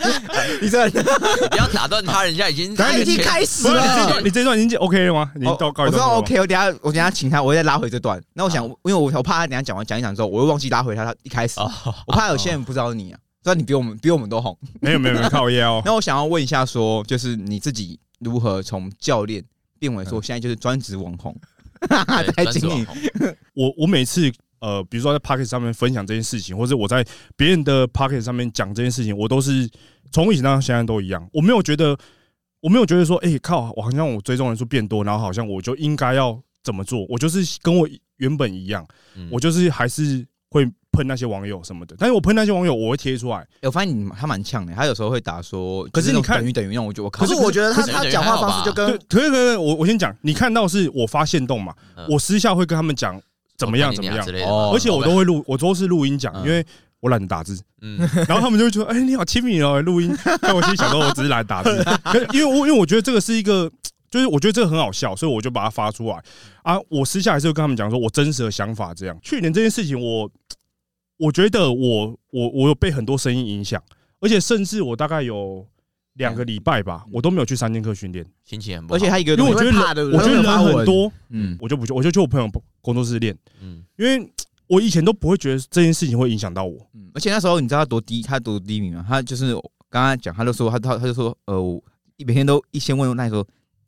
[0.60, 4.08] 你这你不要打断他，人家已经他已经开始了。
[4.08, 5.30] 段，你这段已经 OK 了吗？
[5.36, 8.20] 我知道 OK，我等下我等下请他，我再拉回这段。
[8.34, 11.70] 那我想，因为我我怕他等下讲完讲一讲之后，我又忘记拉回他他一开始，哦，
[12.06, 14.56] 我怕有些人不知道你啊，知道你比我们比我们都红。
[14.80, 15.82] 没有没有没有靠腰哦。
[15.86, 19.44] 那我想要问一下，说就是你自己如何从教练
[19.78, 21.34] 变为说现在就是专职网红，
[21.88, 23.36] 对在经营专职网红。
[23.54, 27.04] 我我每次呃，比如说在 p o c k e t 上面分享这件事情，或者我在
[27.36, 29.68] 别人的 p o c k e t 上面讲这件事情，我都是
[30.12, 31.28] 从以前到现在都一样。
[31.32, 31.96] 我没有觉得，
[32.60, 37.04] 我没有觉得说，哎、靠，我好像我追踪人数变多，然后好像我就应该要怎么做。
[37.08, 41.96] 我就是跟我原本一样，嗯我就是还是会喷那些网友什么的。
[41.98, 43.38] 但是我喷那些网友，我会贴出来。
[43.38, 53.18] 欸我发现你他蛮呛的，他有时候会打说，可是你看等于等于那种，我觉得我靠，可是我觉得他他讲话方式就对跟，可是可是我我先讲，你看到是我发现动嘛，嗯我私下会跟他们讲
[53.60, 56.64] 怎么样怎么样之，类的嘛哦而且我都会录，我都是录音讲，嗯因为
[57.00, 57.58] 我懒得打字。
[57.82, 61.82] 嗯 然后他们就会说：“哎、你好亲密哦，录音。”但我心里想说，我只是来打字，
[62.34, 63.70] 因为我因为我觉得这个是一个，
[64.10, 66.22] 就是我觉得这个很好笑，所以我就把它发出来
[66.62, 66.76] 啊。
[66.88, 68.92] 我私下还是会跟他们讲说我真实的想法。
[68.92, 70.30] 这样，去年这件事情我，
[71.16, 73.82] 我觉得我我我有被很多声音影响，
[74.20, 75.66] 而且甚至我大概有
[76.14, 80.18] 两个礼拜吧，我都没有去三剑客训练，心情很不好，而且他一个因为我觉得你会怕对不对？
[80.18, 83.82] 人我觉得人很多，嗯，我就不去，我就去我朋友工作室练，嗯。
[83.96, 84.30] 因为
[84.66, 86.78] 我以前都不会觉得这件事情会影响到我。
[86.94, 89.04] 嗯，而且那时候你知道他多低，他多低迷吗？
[89.08, 89.52] 他就是
[89.88, 91.82] 刚刚讲，他就说他他他就说，呃，我
[92.18, 93.46] 每天都一先问那说，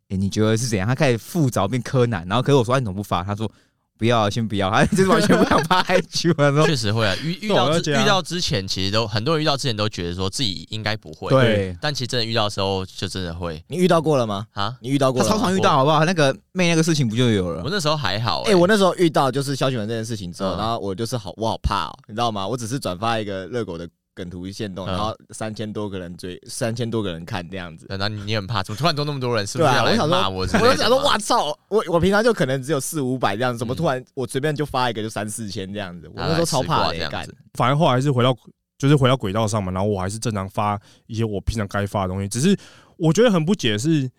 [0.09, 0.87] 哎、你觉得是怎样？
[0.87, 3.23] 他开始复杂变柯南，然后可是我说、啊、你怎么不发？
[3.23, 3.51] 他说
[3.99, 6.35] 不要，先不要， 他就是完全不想拍 IG。
[6.37, 14.47] 我说确实会啊，遇遇到遇到之前，其实都很多人遇到之前都觉得说自己应该不会，对，但其实真的遇到的时候就真的会你遇到过了吗？
[14.53, 14.77] 啊。
[14.81, 16.05] 你遇到过超常遇到，好不好？
[16.05, 17.63] 那个妹那个事情不就有了？
[17.63, 22.47] 我那时候还好、哎、欸，我那时候遇到就是消息文这件事情之后，嗯然后我就是好，我好怕哦，你知道吗？
[22.47, 27.87] 我只是转发一个热狗的梗图线动，嗯然后三千多个人追，三千多个人看这样子。
[27.87, 29.47] 对那你你很怕，怎么突然多那么多人？
[29.47, 30.41] 是不是要来对啊我想说骂我？
[30.41, 31.57] 我就想说，哇操！
[31.69, 36.09] 我我平常就可能只有四五百这样子，怎么嗯突然我随便就发一个就三四千这样子？
[36.09, 37.37] 我那时候超怕的、干这样子。
[37.55, 38.37] 反而后来还是回到
[38.79, 42.29] 就是回到轨道上嘛，然后我还是正常发一些我平常该发的东西。
[42.29, 42.57] 只是
[42.97, 44.11] 我觉得很不解的是，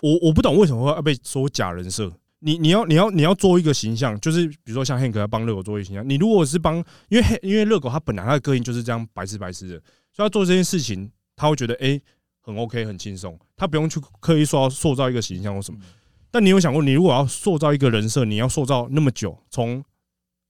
[0.00, 2.12] 我我不懂为什么会被说假人设。
[2.44, 6.76] 你你要你要你要做一个形象，就是比如说像 Hank 他帮热狗做一个形象，你如果是帮，
[7.08, 9.74] 因为 Han- 因为热狗他本来他的个性就是这样白痴白痴的，
[10.12, 12.00] 所以他做这件事情他会觉得哎、
[12.40, 15.78] 很 OK 很轻松，他不用去刻意塑塑造一个形象或什么。
[16.30, 19.84] 但你有想过，你如果要塑造一个人设，你要塑造那么久，从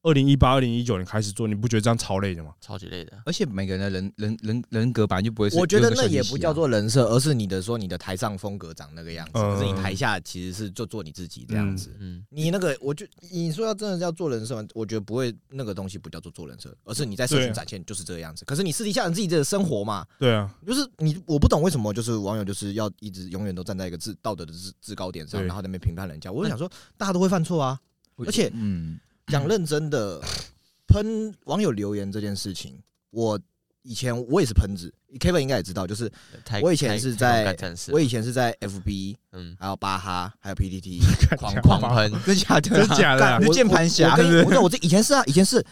[0.02, 2.52] 二零一八、二零一九年开始做，你不觉得这样超累的吗？
[2.60, 3.12] 超级累的。
[3.24, 11.94] 而且每个人的人人人人格本来就不会是，我觉得那也不叫做人设，而是你的说你的台上风格长那个样子，嗯可是你台下其实是就做你自己这样子。
[12.00, 18.44] 嗯，你那个，我就你说要真的要做人设吗，我觉得不会，那个东西不叫做做人设，而是你在社群展现就是这个样子。
[18.44, 26.32] 可是你私底下你自己的生活嘛，对啊，就是你我不懂为什么就是网友就是要一直永远都站在一个制道德的制制高点上，然后在那边评判人家。
[26.32, 27.78] 我就想说，大家都会犯错啊。
[28.18, 29.00] 而且嗯，
[29.32, 30.20] 讲认真的，
[30.86, 32.78] 喷网友留言这件事情，
[33.10, 33.40] 我
[33.82, 36.10] 以前我也是喷子，Kevin 应该也知道，就是
[36.62, 37.56] 我以前是在
[37.90, 41.00] 我以前是在 FB，嗯还有巴哈，还有 PTT
[41.38, 42.86] 狂狂狂喷，真假的？
[42.88, 43.46] 假的？
[43.48, 45.64] 我键盘侠我我我这以前是啊，以前是，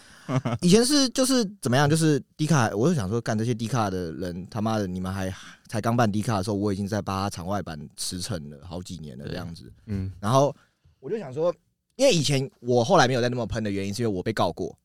[0.61, 5.33] 以前是就是怎么样，就是低卡，我就想说，干这些低卡的人，他妈的，你们还
[5.67, 9.71] 才刚办低卡的时候，我已经在巴哈场外版驰骋了好几年了这样子。
[9.85, 10.53] 嗯，然后
[10.99, 11.53] 我就想说，
[11.95, 14.77] 因为以前我后来没有再那么喷的原因，是因为我被告过，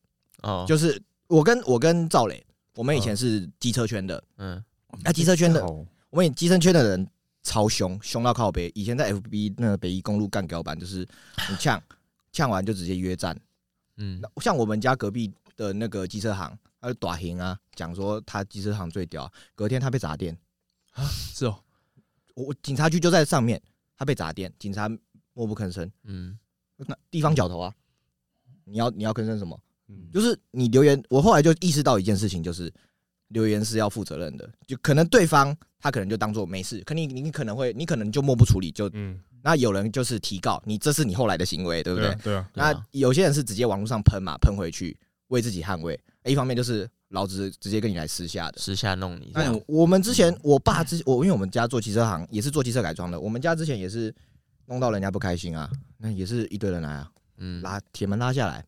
[0.43, 4.63] 哦，就是我跟我跟赵磊，我们以前是机车圈的，嗯。
[5.03, 7.07] 那机车圈的，哦我们机车圈的人
[7.43, 8.71] 超凶，凶到靠北。
[8.73, 11.05] 以前在 FB 那个北一公路干屌版，就是
[11.49, 11.79] 你呛
[12.31, 13.37] 呛完就直接约战。
[13.97, 20.35] 嗯，那像我们家隔壁的那个机车行，他就短行啊，讲说他机车行最屌，隔天他被砸店，
[21.35, 21.59] 是哦，
[22.33, 23.61] 我我警察局就在上面，
[23.97, 24.89] 他被砸店，警察
[25.33, 26.39] 默不吭声，嗯，
[26.85, 27.73] 那地方角头啊，
[28.65, 29.59] 你要你要吭声什么？
[29.89, 32.71] 嗯，就是你留言，我后来就意识到一件事情，就是
[33.29, 42.09] 留言是要负责任的，就可能对方他可能就当做没事，可你你可能会你可能就默不处理，就嗯，那有人就是提告你，这是你后来的行为，对不对？
[42.09, 44.97] 啊对啊，那有些人是直接网络上喷嘛，喷回去
[45.29, 48.59] 为自己捍卫，一方面就是老子直接跟你来私下的。
[48.59, 54.13] 私下弄你这那我们之前我爸之我因为我们家做汽车行也是做汽车改装的，我们家之前也是
[54.67, 58.63] 弄到人家不开心啊，那也是一堆人来啊，嗯，拉铁门拉下来，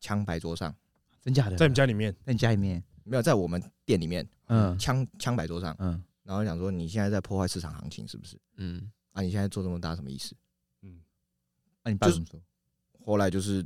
[0.00, 0.74] 枪摆桌上，
[1.22, 8.36] 真假的，在你们家里面，在你家里面，没有在我们店里面，嗯枪枪摆桌上，嗯，然后想说你现在在破坏市场行情是不是？
[8.56, 10.34] 嗯，啊，你现在做这么大什么意思？
[10.82, 11.00] 嗯，
[11.84, 12.40] 那你爸就是怎么说？
[13.06, 13.64] 后来就是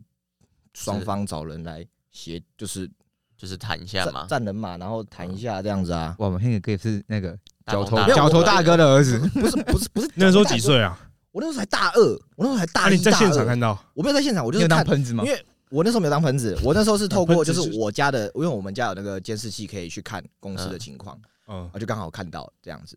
[0.75, 2.91] 双方找人来协，就是
[3.37, 6.15] 就是谈一下站嘛，站人马，然后谈一下这样子啊。
[6.19, 10.59] 哇，我们那个哥是那个脚头大风大角头大哥的儿子，不是不是不是， 那时候几？
[10.59, 11.01] 岁啊？
[11.35, 12.01] 我那时候才大二，
[12.37, 12.97] 我那时候才大啊，一。
[12.97, 13.77] 你在现场大二看到？
[13.93, 15.33] 我没有在现场，我就是看，当喷子吗因？
[15.33, 22.97] 为我那时候没有当喷子，我那时候是透过就是是我家的，因为我们家有那个监视器可以去看公司的嗯情况，嗯，我就刚好看到这样子。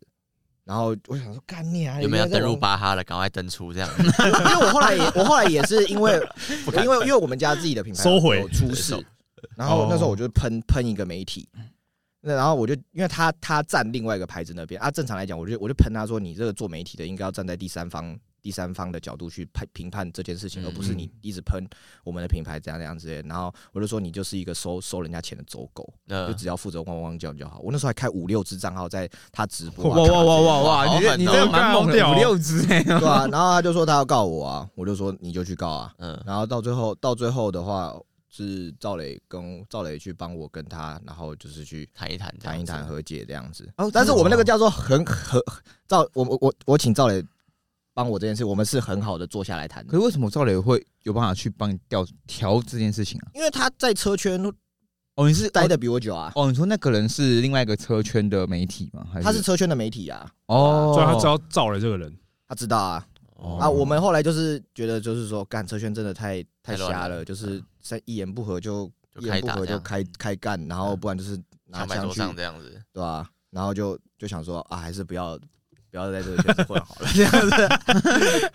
[0.62, 2.00] 然后我想说，干你啊！
[2.00, 3.02] 有没有登入巴哈了？
[3.02, 6.12] 赶快登出这样， 因为我后来也，我后来也是因为，
[6.84, 8.94] 因为因为我们家自己的品牌收回有出事，
[9.56, 11.48] 然后那时候哦我就喷喷一个媒体，
[12.20, 21.66] 那然后我就因为他他站另外一个牌子那边啊，正常来讲，我就我就喷他说，你这个做媒体的应该要站在第三方第三方的角度去判评判这件事情，嗯而不是你一直喷
[22.04, 23.28] 我们的品牌怎样怎样之类的。
[23.28, 27.58] 然后我就说你就是一个收收人家钱的走狗，就呃，只要负责汪汪叫就好。
[27.60, 30.98] 我那时候还开五六只账号在他直播、哇啊，哇哇哇哇！
[30.98, 32.82] 你你这个蛮猛的，五六只哎。
[32.82, 35.94] 对啊，然后他就说他要告我啊，我 就说你就去告啊。
[35.98, 37.94] 嗯，然后到最后，到最后的话
[38.30, 43.68] 是赵磊跟赵磊去帮我跟他，然后就是去谈一谈，谈一谈，和解这样子。
[43.76, 45.42] 哦但是我们那个叫做很和
[45.86, 47.24] 赵，我我我我请赵磊
[47.98, 53.26] 帮我这件事，我们是很好的坐下来谈可，是为什么赵磊会有办法去帮你调调这件事情啊？
[53.34, 54.40] 因为他在车圈
[55.16, 59.04] 哦，你是待的比我久啊，哦，你说那个人是另外一个车圈的媒体吗？
[59.12, 59.24] 还是？
[59.24, 63.04] 他是车圈的媒体啊，哦，所以他知道赵磊这个人，他知道啊。
[63.34, 63.58] 哦。
[63.60, 75.36] 啊，我们后来就是觉得，就是说，干车圈真的太太瞎了，就是在一言不合就就一言不开合就开开干，然后不然就是拿枪上这样子，对吧、然后就就想说啊，还是不要
[75.90, 78.52] 不要在这个圈子混好了，这样子。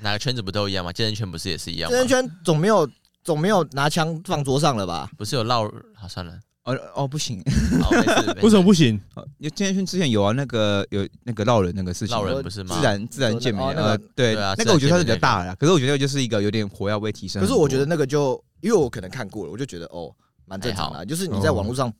[0.00, 0.92] 哪个圈子不都一样吗？
[0.92, 2.08] 健身圈不是也是一样吗健？
[2.08, 2.88] 身圈总没有
[3.22, 5.10] 总没有拿枪放桌上了吧？
[5.18, 5.70] 不是有绕？
[5.94, 6.32] 好，算了，
[6.64, 7.42] 哦哦不行，
[7.82, 8.98] 好，没事， 没事为什么不行？
[9.14, 12.76] 哦因为健身圈之前有啊，那个有那个绕人那个事情，绕人不是吗？
[12.78, 17.54] 自然自然健美哦那个呃对对啊那个我觉得它是比较大的啦，可是我觉得就是一个有点火药味提升很多。
[17.54, 20.10] 可是我觉得那个就因为我可能看过了，我就觉得哦，
[20.50, 21.92] 蛮正常的啊、就是你在网络上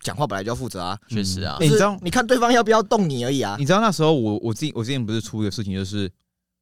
[0.00, 1.58] 讲话本来就要负责啊，确实啊。
[1.60, 3.56] 欸，你知道你看对方要不要动你而已啊。
[3.58, 6.10] 你知道那时候我我自己我之前不是出一个事情，就是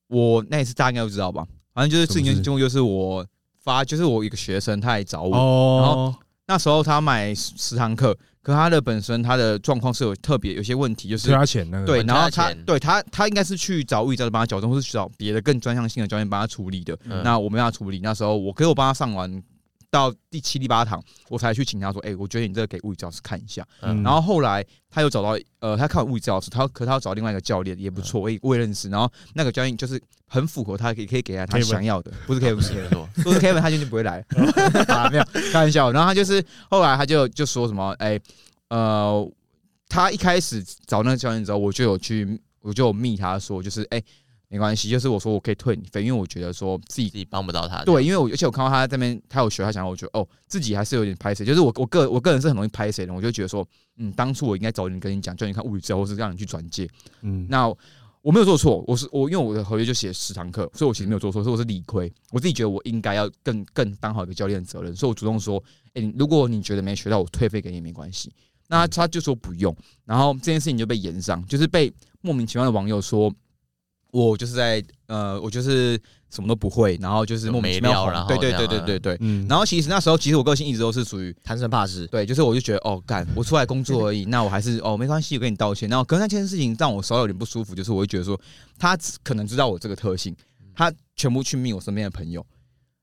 [0.08, 1.46] 我那一次大家应该都知道吧？
[1.72, 3.24] 反正就是事情经过就是我
[3.62, 6.14] 发，就是我一个学生他来找我，哦，
[6.48, 16.98] 那时候他买十十堂课，可他的本身他的状况是有特别有些问题，就是他钱那个，对，然后他对他他应该是去找物理教练帮他矫正，或是去找别的更专项性的教练帮他处理的。
[17.04, 17.22] 嗯。
[17.22, 19.30] 那我没办法处理，那时候我可是我帮他上完
[19.90, 28.88] 到第七、第八堂，我才去请他说：“哎、我觉得你这个给物理教师看一下。”嗯然后后来他又找到呃，他看物理教师，他可他要找另外一个教练也不错，我也我也认识。
[28.88, 34.24] 然后那个教练就是很符合他，可以可以给他他想要的， 不是 Kevin，不是错，如果是 Kevin，他今天就不会来
[34.88, 35.90] 啊，没有开玩笑。
[35.92, 38.18] 然后他就是后来他就就说什么，哎、
[38.68, 39.32] 呃，
[39.88, 44.02] 他一开始找那个教练之后，我就有去，我就有密他说，就是哎、
[44.48, 56.88] 没关系，就是我说我可以退你费，因为我觉得说自己自己帮不到他，对，因为我而且我看到他这边他有学，他想要，我觉得哦，自己还是有点拍谁，就是我我个我个人是很容易拍谁的，我就觉得说，嗯，当初我应该早点跟你讲，叫你看物理治疗，或是让你去转介。
[57.22, 57.66] 嗯，那
[58.22, 65.62] 我没有做错，我是我因为我的合约就写十堂课，所以我其实没有做错，所以我是理亏，我自己觉得我应该要更更当好一个教练的责任，所以我主动说，
[65.94, 68.32] 哎、你如果你觉得没学到，我退费给你也没关系。
[68.68, 73.32] 那他他就说不用，然后这件事情就被延上，就是被莫名其妙的网友说，
[74.10, 79.16] 我就是在呃，我就是什么都不会，然后就是莫名其妙对对对对对对。
[79.20, 85.88] 嗯，然后其实那时候，其实我个性一直都是属于贪生怕死，对，就是我就觉得哦，干，我出来工作而已， 那我还是哦没关系，我跟你道歉。
[85.88, 88.40] 然后，可是那件事情让我稍微有点不舒服，就是我会觉得说，
[88.78, 90.34] 他可能知道我这个特性，
[90.74, 92.44] 他全部去命我身边的朋友，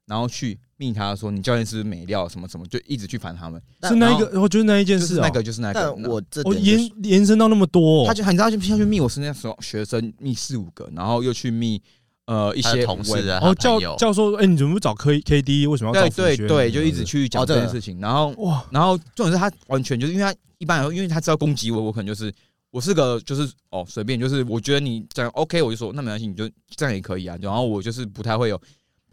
[0.06, 3.62] 然后去密他说你教练是不是没料什么什么，就一直去烦他们。
[3.84, 5.80] 是那一然个，我觉得那一件事啊，就是那个就是那个。
[5.80, 11.82] 但我这哦点就是延延伸到那么多哦，他就你知道就下去密我是那时候学生密四五个，然后又去密
[12.26, 15.68] 呃一些同事啊，哦教教授，哎，你怎么不找 K K D？
[15.68, 22.34] 为什么要对找对对对，就一直去讲哦这件事情，然后哇，然后重点是他完全就是因为他一般来说，因为他知道攻击我，我可能就是
[22.72, 27.38] 我是个就是哦随便就是我觉得你这样 OK，我就说那没关系，你就这样也可以啊。
[27.42, 28.60] 然后我就是不太会有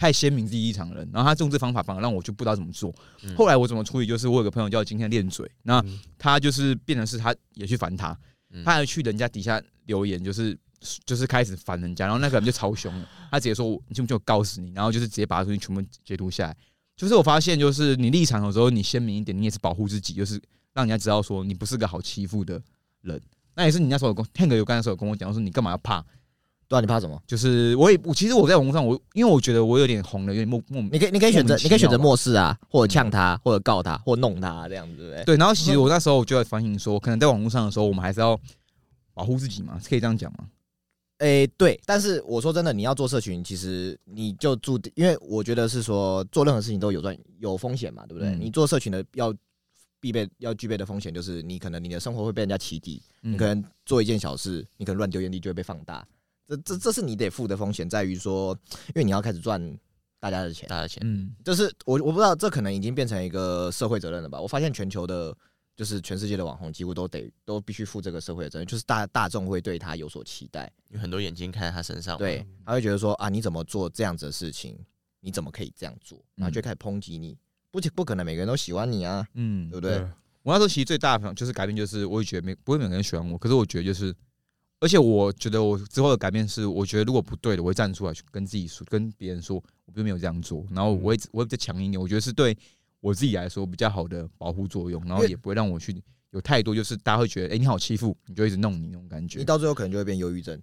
[0.00, 2.90] 太鲜明第一场人，然后他用这方法反而让我就不知道怎么做。
[3.22, 10.58] 嗯后来我怎么处理，就是我有个朋友叫今天练嘴，那嗯他就是变成是他也去烦他，嗯他还去人家底下留言，就是
[11.04, 16.56] 就是开始烦人家，然后那个人就超凶了，他直接说我你信不信我告死你，然后就是直接把他东西全部截图下来。
[16.96, 20.40] 就是我发现，就是你立场有时候你鲜明一点，你也是保护自己，就是
[20.72, 22.58] 让人家知道说你不是个好欺负的
[23.02, 23.20] 人。
[23.54, 26.02] 那也是你那时候有跟 Tank 有刚才那时候有跟我讲说你干嘛要怕？
[26.70, 27.20] 对啊，你怕什么？
[27.26, 35.24] 就是我也我其实我在网络上我因为我觉得我有点红了，有点莫莫你可以你可以选择你可以选择漠视啊，或者呛他，或者告他，或弄他这样子，对不对？
[35.24, 38.38] 对，然后其实我那时候我就在反省说，可能在网络上的时候，我们还是要
[39.12, 40.46] 保护自己嘛，可以这样讲吗？
[41.18, 48.28] 诶、对，但是我说真的，你要做社群，其实你就注定，因为我觉得是说做任何事情都有赚有风险嘛，对不对？
[48.30, 49.35] 嗯你做社群的要
[49.98, 56.06] 必备要具备的风险，就是你可能你的生活会被人家起底，嗯你可能做一件小事，你可能乱丢烟蒂就会被放大，
[56.50, 58.58] 这这这是你得付的风险，在于说，
[58.88, 59.78] 因为你要开始赚
[60.18, 64.40] 大家的钱，大家的钱，嗯就是我我不知道这可能已经变成一个社会责任了吧？
[64.40, 65.36] 我发现全球的，
[65.76, 70.70] 就是全世界的网红几乎都得都必须负这个社会的责任，就是大大众会对他有所期待。
[70.88, 74.78] 有很多眼睛看在他身上，对，他会觉得说啊，你怎么做这样子的事情？
[75.20, 76.18] 你怎么可以这样做？
[76.34, 77.36] 然后就嗯开始抨击你，
[77.70, 79.98] 不不可能每个人都喜欢你啊，嗯对不对？
[80.42, 84.14] 我那时候其实最大的就是改变，就是我也觉得没不会每个人喜欢我，可是我觉得就是，
[84.81, 92.57] 而且我觉得我之后的改变是，我觉得如果不对的，我会站出来去跟自己说，跟别人说，我并没有这样做，然后我会我会比较强硬一点，我觉得是对
[93.01, 95.95] 我自己来说比较好的保护作用，然后也不会让我去
[96.31, 99.38] 有太多就是大家会觉得，哎、你好欺负，你就一直弄你那种感觉。
[99.38, 99.45] 你。
[99.45, 100.62] 到最后可能就会变忧郁症，嗯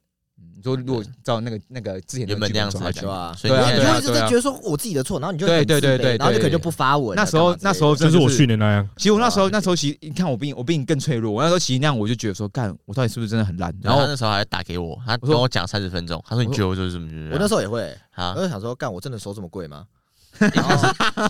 [0.56, 3.34] 你说如果照那个那个之前原本那样子的的感对吧？
[3.38, 7.16] 所以对啊你就一直在觉得说我自己的错，然后你就对对对对对然后就可能就不发文。
[7.16, 13.74] 那时候那时候就是我去年那样，其实我那时候那时候其实你看我比你我比你更脆弱，我那时候其实那样我就觉得说，干我到底是不是真的很烂？
[13.82, 17.32] 然然后那时候还打给我，他我说跟我讲三十分钟，他说你觉得我就是这么觉得？
[17.34, 19.86] 我那时候也会，啊我，就想说，干我真的收这么贵吗？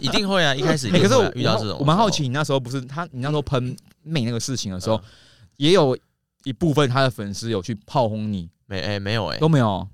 [0.01, 5.03] 一定会啊，一开始可是遇到这种，我蛮好奇，你那时候不是他，你那时候喷妹那个事情的时候嗯，
[5.57, 5.97] 也有
[6.47, 9.37] 一部分他的粉丝有去炮轰你，没哎没有哎。
[9.37, 9.87] 都没有。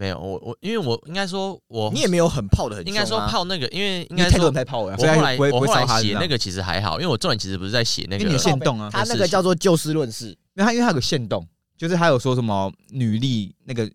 [0.00, 11.44] 没有，我我因为我应该说我你也没有很炮的很啊应该说炮那个，因为应应该太多该说人在炮了，我后来我后来写那个其实还好，因为我重点其实不是在写那因为你有个，限动啊，他那个叫做就事论事，因为他因为他有个限动，
[11.76, 13.90] 就是他有说什么女力那个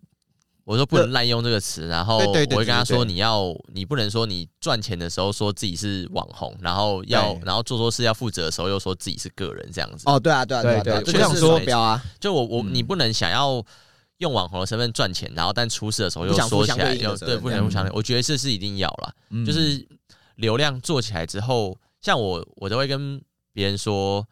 [0.64, 10.04] 我说不能滥用这个词，然后我会跟他说你要你不能说你赚钱的时候说自己是网红，然后要然后做错事要负责的时候又说自己是个人这样子。
[10.06, 13.62] 哦，对啊，对啊，对啊，对就像说标啊，就我我嗯你不能想要
[14.18, 19.12] 用网红的身份赚钱，然后但出事的时候又说起来又对不能不相对，我觉得这是一定要啦。
[19.30, 19.86] 嗯就是
[20.36, 23.20] 流量做起来之后，像我我都会跟
[23.52, 24.26] 别人说，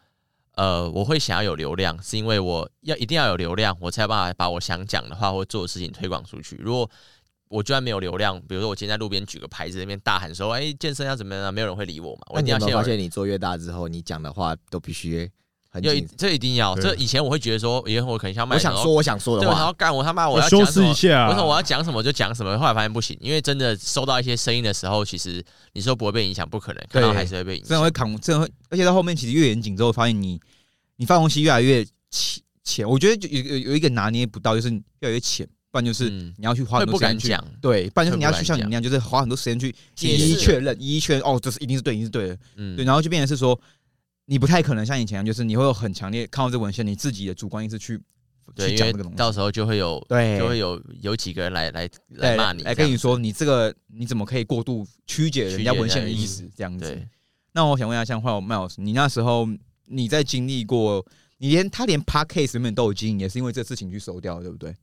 [0.56, 6.56] 呃，我会想要有流量，是因为我要一定要有流量，我才有办法把我想讲的话或做的事情推广出去。
[6.56, 6.88] 如果
[7.48, 12.22] 我居然没有流量，比如说我今天在路边举个牌子，那边大喊说：“哎、健身要怎么样啊？”没有人会理我嘛。
[12.28, 15.30] 我那你要先有人现，你做越大之后，你讲的话都必须
[15.72, 15.82] 很
[16.18, 16.74] 这一定要。
[16.74, 22.58] 对这以前我会觉得说，以前我可能想买我想说我想说，的话我想要，干我他妈我要修要讲什么饰一下啊为什么我要讲什么就讲什么？
[22.58, 27.68] 后来发现不行，因为真的收到一些声音的时候，其实你说不会被影响，不可能，看到对还是会被影响。
[27.70, 30.38] 真的会扛，真的会，而且到后面其实越严谨之后，发现你
[30.96, 37.28] 你发东西越来越浅浅，我觉得就有有有一个拿捏不到，就是越来越浅，不然就是嗯你要去花很多时间去。
[37.28, 43.58] 敢讲，对，不然就是你要去像你那样，就是花很多时间去一一确认，一一确认，哦，这是一定是对，一定是对的，嗯，对，然后就变成是说，
[44.32, 48.00] 你不太可能像以前，就是你会有很强烈看到这文献，你自己的主观意识去
[48.54, 56.98] 对，因为去讲这个东西，到时候就会有，对就会有有几个人来来来骂你，来跟你说，你这个你怎么可以过度曲解人家文献的意思这样子？
[57.52, 59.46] 那我想问一下，像换我麦老师，你那时候
[59.84, 61.04] 你在经历过，
[61.36, 64.74] 你连他连 p a r k case 原本都有经营，也是因为这事情去收掉，对不对？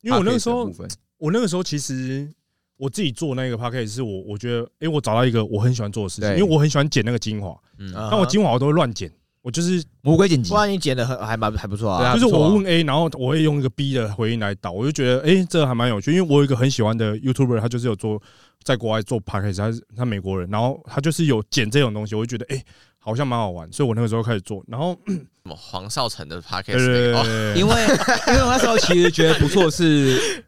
[0.00, 0.72] 因为我那个时候
[1.18, 2.32] 我那个时候其实
[2.76, 9.10] 我自己做那个 p a c k a g e 是我我觉得，诶，我找到一个我很喜欢做的事情，因为我很喜欢剪那个精华，嗯，啊但我精华我都会乱剪，
[9.42, 10.50] 我就是魔鬼剪辑。
[10.50, 18.20] 不，然你剪的很还蛮还不错啊，就是我问 A，然后我会用一个 B 的回应来导，我就觉得哎，这个还蛮有趣，因为我有一个很喜欢的 YouTuber，他就是有做
[18.62, 22.62] 在国外做 p a c k a g e 他是他美国人，然后他就是有剪这种东西，我就觉得哎，
[22.98, 27.74] 好像蛮好玩，所以我那个时候开始做，然后什么黄少成的 podcast 因为
[28.28, 30.44] 因为我那时候其实觉得不错是，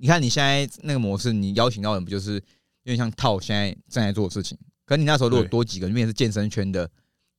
[0.00, 2.40] 你看你现在那个模式，你邀请到人不就是有
[2.84, 4.56] 点像套现在正在做的事情。
[4.86, 6.88] 可你那时候如果多几个，因为是健身圈的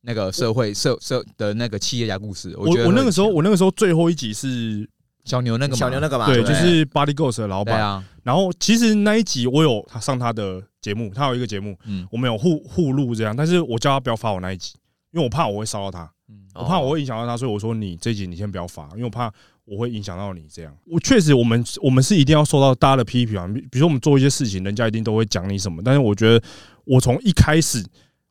[0.01, 4.87] 那个社会社社的那个企业家故事，我觉得我那个时候我那个时候最后一集是
[5.25, 7.81] 小牛那个嘛小牛那个嘛，对，就是 Body Ghost 的老板。
[7.81, 12.07] 啊，然后其实那一集我有他上他的节目，他有一个节目，嗯。
[12.11, 14.75] 我们有互互录这样，但是我叫他不要发我那一集，
[15.11, 16.45] 因为我怕我会烧到他，嗯。
[16.53, 19.31] 我怕我会影响到他，所以我说你这一集你先不要发，因为我怕
[19.71, 20.77] 我会影响到你这样。
[20.85, 26.43] 我确实我们我们是一定要受到大家的批评啊，比比如说我们做一些事情，人家一定都会讲你什么，但是我觉得
[26.83, 27.81] 我从一开始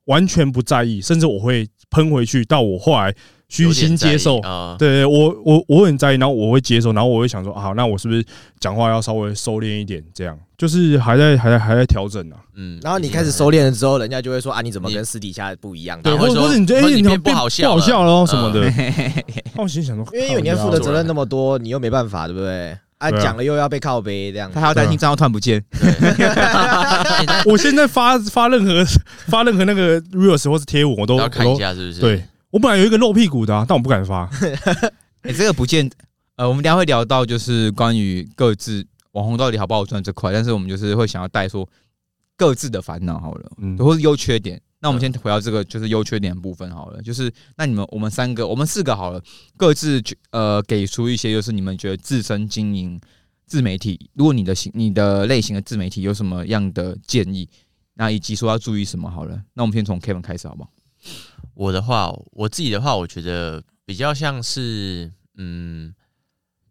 [0.04, 3.14] 完全不在意，甚至我会喷回去，到我后来
[3.50, 4.38] 虚心接受。
[4.38, 8.24] 啊，对对，我我我很在意，然后我会接受，然后我会想说，啊好，那我是不是
[8.58, 10.02] 讲话要稍微收敛一点？
[10.14, 12.36] 这样就是还在还在还在调整啊。
[12.54, 16.00] 嗯然后你开始收敛了之后，人家就会说啊，你怎么跟私底下不一样？
[16.00, 18.70] 对，或者或者你觉得你哎怎么变不好笑不好笑了哦什么的。
[18.70, 19.12] 嘿
[19.54, 22.76] 那我心想说，因为你要负的责任那么多，你又没办法，对不对？
[22.98, 24.60] 啊，讲了又要被靠背这样他。
[24.60, 25.64] 还要担心账号突然不见，
[27.48, 28.84] 我现在发发任何
[29.26, 32.00] 发任何那个 reels 或是贴文，我都要我都看一下是不是？
[32.00, 34.28] 对我本来有一个露屁股的啊，但我不敢发。
[35.22, 35.88] 哎，这个不见，
[36.36, 41.68] 呃，我们等一下会聊到就是关于各自网红到底好不好赚这块，但是我们就是会想要带说
[42.36, 44.60] 各自的烦恼好了，嗯，或是优缺点。
[44.80, 49.22] 那我们先回到这个就是优缺点的部分好了，就是那你们我们三个我们四个好了，
[49.56, 52.98] 各自呃给出一些就是你们觉得自身经营
[53.46, 57.46] 自媒体，如果你的型你的类型的自媒体有什么样的建议，
[57.94, 59.38] 那以及说要注意什么好了。
[59.52, 60.70] 那我们先从 Kevin 开始好不好？
[61.54, 65.94] 我的话，我自己的话，我觉得比较像是嗯，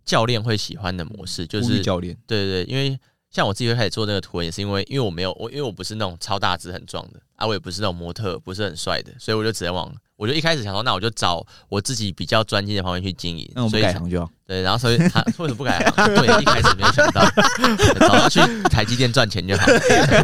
[0.06, 3.00] 教练会喜欢的模式，就是教练，对对对，因为
[3.30, 14.30] 像我自己会开始做那个图文，也是因为因为我没有我因为我不是那种超大只很壮的啊，我也不是那种模特，不是很帅的，所以我就只能往我就一开始想说，那我就找我自己比较专精的方面去经营，那我们所以改行就好。
[14.46, 16.06] 对，然后所以他为什么不改行？
[16.16, 17.22] 对，一开始没有想到，
[17.56, 19.66] 对 早上去台积电赚钱就好。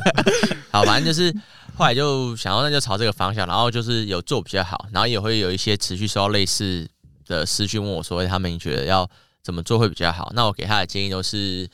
[0.72, 1.34] 好，反正就是
[1.76, 6.90] 后来就想要那就朝这个方向，然后就是有做比较好，然后也会有一些持续收到类似
[7.26, 9.10] 的私讯问我说，他们觉得要
[9.44, 10.32] 怎么做会比较好？
[10.34, 11.70] 那我给他的建议都是，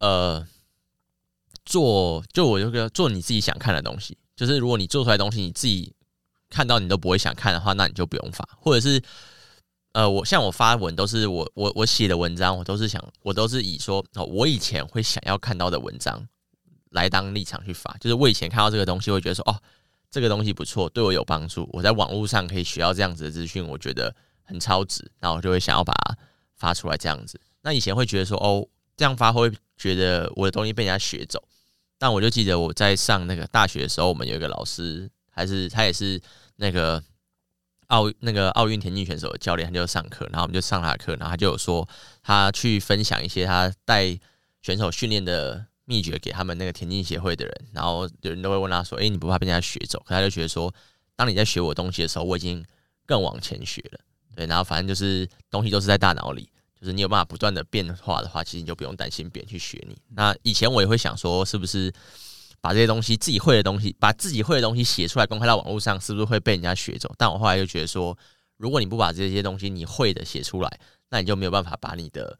[0.00, 0.46] 呃，
[1.64, 5.92] 做就我就个做你自己想看的东西，就是如果你做出来的东西你自己
[6.48, 9.02] 看到你都不会想看的话，那你就不用发，或者是。
[9.92, 16.28] 呃，我像我发文都是我我我写的文章，我都是想我都是以说，我以前会想要看到的文章
[16.90, 19.60] 来当立场去发，就是我以前看到这个东西，会觉得说哦，
[20.10, 24.14] 这个东西不错，对我有帮助，我在网络上可以学到这样子的资讯，我觉得
[24.44, 26.16] 很超值，那我就会想要把它
[26.56, 27.40] 发出来这样子。
[27.62, 28.66] 那以前会觉得说哦，
[28.96, 31.42] 这样发会觉得我的东西被人家学走，
[31.98, 36.20] 但我就记得我在上那个大学的时候，我们有一个老师，还是他也是
[36.56, 37.02] 那个。
[37.88, 41.88] 奥那个奥运田径选手的教练，他就上课，然后我们就上他的课，然后他就有说
[42.20, 44.18] 他去分享一些他带
[44.60, 50.72] 选手训练的秘诀给他们那个田径协会的人，然后有人都会问他说：“诶，你不怕被人家学走？”可他就觉得说，
[51.16, 52.62] 当你在学我东西的时候，我已经
[53.06, 54.00] 更往前学了，
[54.34, 59.96] 对，然后反正就是东西都是在大脑里，就是你有办法不断的变化的话，其实你就不用担心别人去学你。
[60.10, 61.92] 那以前我也会想说，是不是？
[62.58, 67.14] 把这些东西自己会的东西，把自己会的东西写出来公开到网络上，是不是会被人家学走？
[67.16, 68.16] 但我后来又觉得说，
[68.56, 70.80] 如果你不把这些东西你会的写出来，
[71.10, 72.36] 那你就没有办法把你的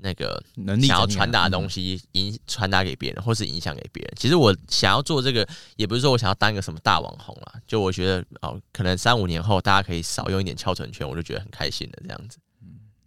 [0.00, 4.12] 那个能力想要传达的东西影传达给别人，或是影响给别人。
[4.16, 5.46] 其实我想要做这个，
[5.76, 12.38] 也不是说我想要当一个什么大网红啦，就我觉得哦，可能三五年后大家可以少用一点翘臀圈，我就觉得很开心的这样子。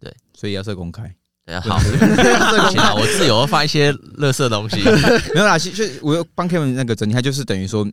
[0.00, 1.14] 对所以要设公开。
[1.44, 1.76] 对，好，
[2.70, 4.76] 行啊， 我自由发一些垃圾东西。
[5.34, 7.84] 没有啦，其实我又帮 Kevin 那个整理，他就是等于说，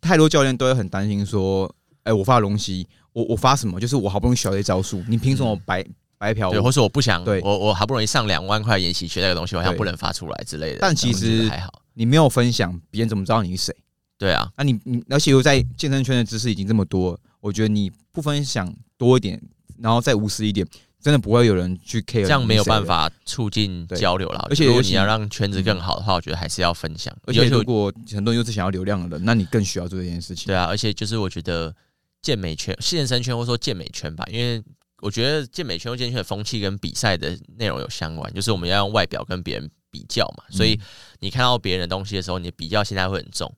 [0.00, 1.70] 太多教练都会很担心说，
[2.04, 3.78] 哎、我发的东西，我我发什么？
[3.78, 5.84] 就是我好不容易学了一招数，你凭什么白、
[6.18, 10.78] 白嫖对，或是我不想，对我我好不容易上两万块研习学那个东西，我好像不能发出来之类的。
[10.80, 13.76] 但其实还好，你没有分享，别人怎么知道你是谁？
[14.18, 19.40] 对啊，那你你而且又在健身圈的知识已经这么多，我觉得你不分享多一点，
[19.78, 20.66] 然后再无私一点，
[21.02, 22.82] 真的不会有人去 care，这样没有办。
[22.82, 24.46] 法促进交流了。
[24.48, 27.14] 而且如果你要让圈子更好的话，我觉得还是要分享。
[27.26, 30.46] 而且如果很多人又是想要流量的人，那你更需要做这件事情。
[30.46, 31.74] 对啊，而且就是我觉得
[32.22, 34.62] 健美圈、健身圈或者说健美圈吧，因为
[35.00, 40.80] 我觉得健美圈和健身圈的风气跟比赛的内容有相关，就是我们要用外表跟别人比较嘛，所以
[41.20, 43.54] 你看到别人的东西的时候，你的比较心态会很重。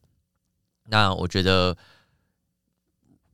[0.90, 1.76] 那我觉得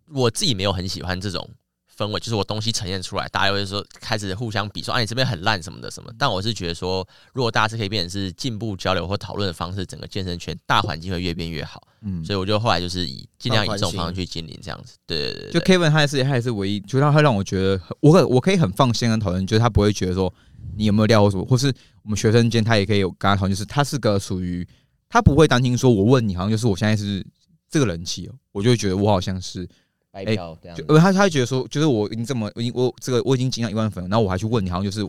[0.08, 1.48] 我自己没有很喜欢这种
[1.96, 6.10] 氛围，就是我东西呈现出来，大家会说开始互相比说，啊你这边很烂什么的什么。
[6.18, 11.82] 但我是觉得说，如果大家是可以变成是进步交流或讨论的方式，整个健身圈大环境会越变越好。
[12.02, 14.96] 嗯，所以我就后来就是以尽量以这种方式去经营这样子。
[15.06, 20.32] 对对对就对 Kevin 他也是他也是唯一，就是他会让我觉得很我可我可以很放心跟讨论，就是他不会觉得说
[20.76, 21.72] 你有没有料或什么，或是
[22.02, 24.66] 我们学生间他也可以有跟他讨论，就是他是个属于
[25.08, 27.24] 他不会担心说，我问你好像就是我现在是
[27.70, 29.66] 这个人气哦，我就会觉得我好像是，
[30.14, 35.04] 白嫖这样子，就呃他他会觉得说，就是我已经这么，我已经我这个我已经进到一万粉，然后我还去问你，好像就是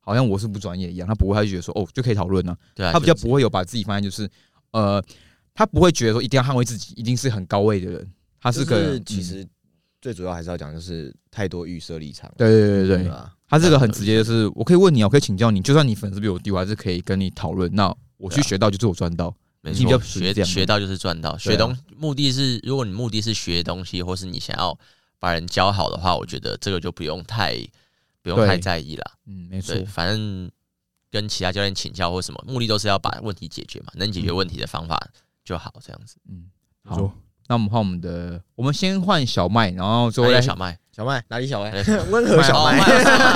[0.00, 4.28] 好像我是不专业一样，他不会，他就觉得说哦就可以讨论了，对啊，他比较不会有把自己放在就是
[4.72, 5.02] 呃，
[5.54, 9.46] 他不会觉得说一定要捍卫自己，一定是很高位的人，他是个是其嗯实
[10.00, 13.12] 最主要还是要讲，就是太多预设立场，对对对对对，
[13.48, 17.70] 他这个很直接，就是我可以问你，我可以请教你，就算你粉丝比我低，我还是可以跟你讨论。
[17.72, 19.32] 那我去学到就是我赚到，
[19.62, 24.76] 没你比较错，属于这样的学学到就是赚到，学东目的是，如果你目的是学东西，或是你想要
[25.18, 27.56] 把人教好的话，我觉得这个就不用太
[28.22, 29.12] 不用太在意了。
[29.26, 30.50] 嗯，没错，，反正
[31.10, 35.00] 跟其他教练请教或什么，目的都是要把问题解决嘛，能解决问题的方法
[35.44, 36.16] 就好，这样子。
[36.28, 36.50] 嗯，
[36.84, 37.12] 好，
[37.46, 41.70] 那我们换我们的，我们先换小麦，然后最后再还有小麦，小麦哪里小麦？
[42.10, 42.78] 温和小哦麦，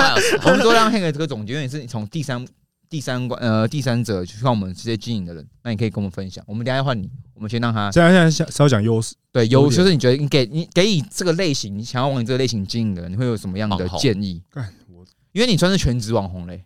[0.43, 2.45] 我们都让 Hank 这个总结，因为你是从第三
[2.89, 6.43] 第三关呃第三者去看我们这些经营的人，那你可以跟我们分享。
[6.47, 14.41] 我们等一下换你，我们先让他现在现在是是要讲优势，对，优就是你觉得你给你给你这个类型，你想要往你这个类型经营的人，你会有什么样的建议？
[14.49, 16.63] 干我因为你算是全职网红嘞，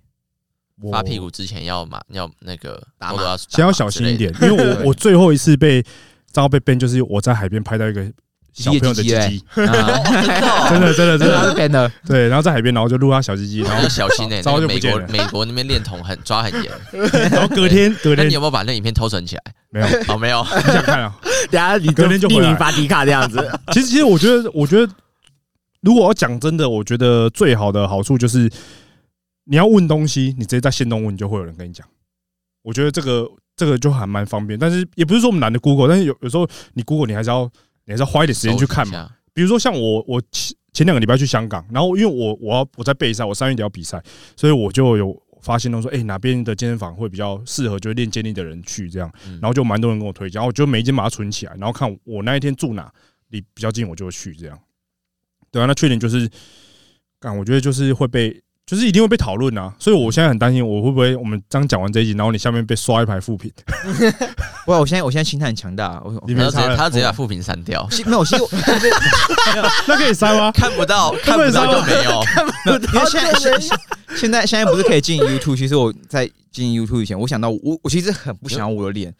[0.81, 5.83] 我发屁股之前要嘛要那个打码先要小心一点，因为我我最后一次被
[6.27, 8.11] 遭被骗就是我在海边拍到一个
[8.53, 11.41] 小朋友的鸡鸡，啊真的真的真真的。
[11.41, 15.07] 是的编的，对，然后在海边然后就录他小鸡鸡，然然后后小心诶、 早那个美国就不见了。
[15.23, 16.71] 美国那边恋童很抓很严，
[17.31, 18.17] 然后隔天隔天。
[18.17, 19.43] 那你有没有把那影片偷存起来？
[19.69, 21.15] 没有，哦，没有， 不想看啊。
[21.49, 23.37] 等下你隔天就匿名发迪卡这样子，
[23.71, 24.93] 其实其实我觉得我觉得
[25.81, 28.51] 如果要讲真的，我觉得最好的好处就是
[29.45, 31.87] 你要问东西，你直接在线动问，就会有人跟你讲。
[32.63, 37.49] 我觉得这个这个就还蛮方便，但是也不是说我们懒得 Google，但是有有时候你 Google 你还是要
[37.91, 39.09] 你还是要花一点时间去看嘛。
[39.33, 44.01] 比如说像我，我前前两个礼拜去香港，然后因为我我要我在备赛，我三月底要比赛，
[44.35, 52.91] 所以我就有发现到说，哎、哪边的健身房会比较适合就是练健力的人去这样，嗯然后就蛮多人跟我推荐，然后我就每一间把它存起来，然后看我那一天住哪
[53.29, 54.59] 离比较近，我就会去这样。
[55.51, 56.29] 对啊，那缺点就是，
[57.19, 58.41] 干我觉得就是会被。
[58.71, 63.51] 就是一定会被讨论啊，所以我现在很担心，我会不会我们刚讲完这一集，然后你下面被刷一排负评，
[64.65, 64.71] 不！
[64.71, 68.49] 我现在我现在心态很强大，我里面差了他直接他直接把副评删掉，心 没有，其实我
[69.87, 70.49] 那可以删吗？
[70.53, 72.23] 看不到看不到就没有。
[72.93, 73.77] 因为现在现现
[74.15, 75.57] 现在现在不是可以进 YouTube？
[75.57, 79.13] 其实我在进 YouTube 以前，我想到我我其实很不想要我的脸，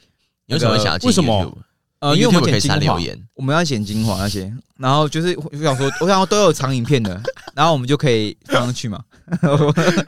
[0.45, 1.57] 有什么想要进为什么 YouTube？
[2.01, 7.21] 呃，因为我们可以剪留言，我们要剪精华那些，然后就是我想说，我想说都有长影片的，
[7.53, 8.99] 然后我们就可以放上去嘛。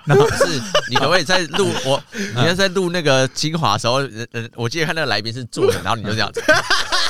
[0.06, 2.04] 然后是你可不可以在录我？
[2.14, 6.42] 你要在录那个精华的时候，呃呃，我记得看那个来宾是坐着，然后你就这样子，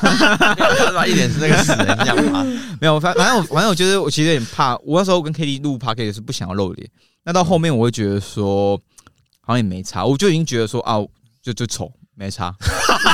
[0.02, 2.44] 他说一脸是那个死人样嘛。
[2.82, 6.88] 没有，反反正我反正我觉得我其实有点怕，我那时候跟 k d 录 p a r k 是不想要露脸，
[7.24, 8.78] 那到后面我会觉得说
[9.40, 10.98] 好像也没差，我就已经觉得说啊，
[11.42, 12.54] 就就丑没差，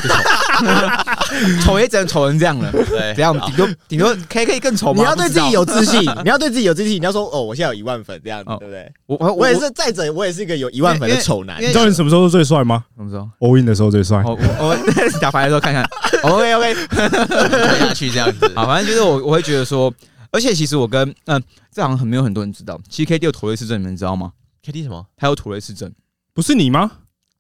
[0.02, 0.10] 就
[1.62, 5.02] 丑丑也只能丑成这样了，对，这样顶多顶多可以可以更丑吗？
[5.02, 8.92] 你要对自己有自信， 你要对自己有自信，你要说哦，我现在有一万粉这样子哦，对不对？
[9.06, 14.22] 我我我也是，再者我也是一个有一万粉的丑男你知道你什么时候最帅吗什么说？？all in 的时候最帅。
[14.26, 14.78] 我我我
[15.22, 15.88] 打牌的时候看看
[16.24, 18.52] ，OK OK，推下去这样子。
[18.56, 19.94] 好，反正就是我我会觉得说，
[20.32, 21.42] 而且其实我跟嗯，
[21.74, 25.06] 这好像很没有很多人知道，其实 K D 有妥瑞氏症，你们知道吗？K D 什么？
[25.16, 25.90] 他有妥瑞氏症
[26.34, 26.92] 不是你吗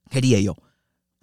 [0.10, 0.56] ？，K D 也有，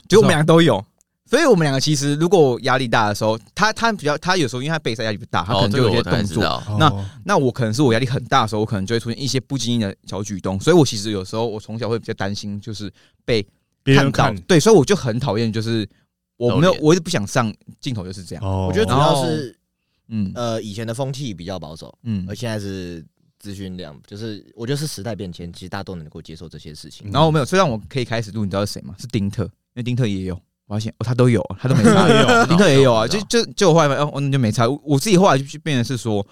[0.08, 0.84] 就我们两个都有。
[1.28, 6.42] 所以我们两个其实，如果压力大的时候，他他比较，他有时候因为他备赛压力不大，他可哦，能就有些动作。
[6.78, 10.60] 那哦那我可能是我压力很大的时候，我可能就会出现一些不经意的小举动。
[10.60, 12.88] 所以我其实有时候我从小会比较担心，就是
[13.24, 13.44] 被
[13.82, 14.42] 别人看到。
[14.46, 15.88] 对，所以我就很讨厌，就是
[16.36, 18.44] 我没有我一直不想上镜头，就是这样。
[18.44, 19.58] 哦我觉得主要是
[20.06, 22.34] 嗯呃以前的风气比较保守，嗯而。
[22.36, 23.04] 现在是
[23.40, 27.10] 资讯量，就是我觉得是时代变迁，其实大家都能够接受这些事情。
[27.10, 28.94] 然后没有，虽然我可以开始录，你知道是谁吗？
[28.96, 30.34] 是丁特，因为丁特也有，
[30.66, 34.66] 我发现哦，他都有，他都没差，也有丁特也有啊，就就就我后来哦，那就没差。
[34.66, 36.26] 我我自己后来就去变成是说，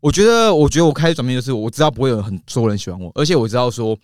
[0.00, 3.94] 我觉得，我觉得我开始转变就是，我知道不会有很多人喜欢我，而且我知道说，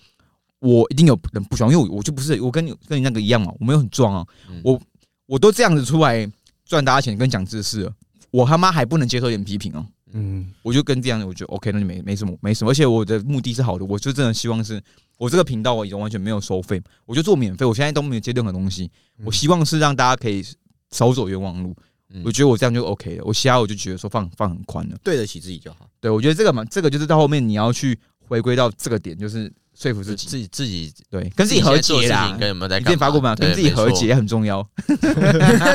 [0.59, 4.79] 我一定有人不喜欢，因为我我就不是我跟你跟你那个一样嘛，我没有很壮啊，嗯我
[5.25, 6.31] 我都这样子出来
[6.67, 7.93] 赚大家钱跟讲知识了，
[8.31, 14.81] 我他妈还不能接受一点批评哦、嗯，我就跟这样，我觉得 OK，那就没没什么没什么，而且我的目的是好的，我就真的希望是
[15.19, 20.43] 我这个频道我已经完全没有收费，我就做免费，我现在都没有接任何东西，嗯我希望是让大家可以
[20.91, 21.77] 少走冤枉路，
[22.11, 25.89] 嗯我觉得我这样就 OK 了，我其他我就觉得说放放很宽了，对得起自己就好。
[26.01, 32.39] 对我觉得这个嘛，这个就是到后面你要去回归到这个点，就是说服自己，自己自己对，跟自己和解啦的事情。
[32.39, 33.35] 跟有没有在干前发过吗？
[33.35, 34.67] 对 跟自己和解，也很重要。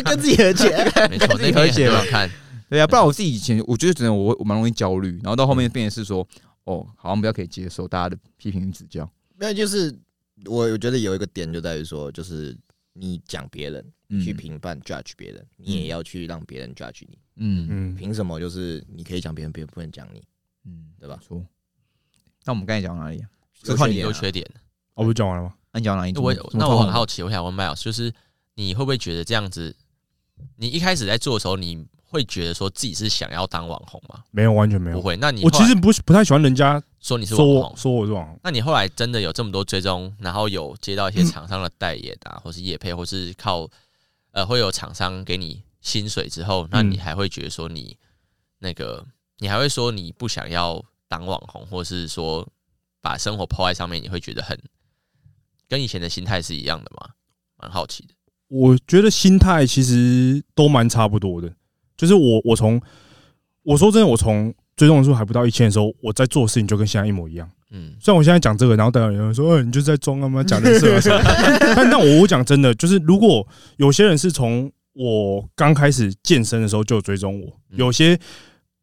[0.05, 0.69] 跟自己和解。
[1.09, 2.29] 没错，自己那和解嘛看，
[2.69, 6.25] 对啊，不然我自己以前我觉得真的我我蛮容易焦虑，然后到后面变成是说，
[6.63, 9.09] 哦，好像比较可以接受大家的批评与指教。
[9.35, 9.93] 那就是
[10.45, 12.57] 我我觉得有一个点就在于说，就是
[12.93, 17.17] 你讲别人，嗯去评判 judge 别人，你也要去让别人 judge 你。
[17.35, 20.23] 嗯嗯，凭什么就是你可以讲别人，别人不能讲你，
[20.65, 21.19] 嗯，对吧？
[21.21, 21.43] 错。
[22.45, 23.29] 那我们刚才讲哪里啊？
[23.63, 24.51] 有这换你缺点啊有缺点。
[24.95, 25.55] 哦，不是讲完了吗？
[25.71, 26.15] 那你讲哪一？
[26.17, 28.13] 我那我很好奇，我想问 Miles，就是
[28.53, 29.75] 你会不会觉得这样子？
[30.57, 34.23] 你一开始在做的时候，你会觉得说自己是想要当网红吗？
[34.29, 34.97] 没有，完全没有。
[34.97, 35.17] 不会。
[35.17, 38.39] 那你我其实不是不太喜欢人家说你是说红，说我是网红。
[38.41, 43.69] 那你后来真的有这么多追踪，然后有接到一些厂商的代言啊，或是业配，或是靠
[44.31, 47.97] 呃会有厂商给你薪水之后，那你还会觉得说你
[48.59, 49.05] 那个，
[49.39, 52.47] 你还会说你不想要当网红，或是说
[53.01, 54.57] 把生活抛在上面，你会觉得很
[55.67, 57.09] 跟以前的心态是一样的吗？
[57.57, 58.13] 蛮好奇的。
[58.47, 61.53] 我觉得心态其实都蛮差不多的。
[61.97, 62.81] 就是我我从
[63.63, 67.49] 我说真的，我从追踪人数还不到一千的时候，我在做的事情就跟现在一模一样。
[67.71, 71.19] 嗯，虽然我现在讲这个，然后当然有人说，呃，你就是在装他妈假人设啊什么。
[71.75, 73.47] 但但我我讲真的，就是如果
[73.77, 78.19] 有些人是从我刚开始健身的时候就有追踪我，嗯有些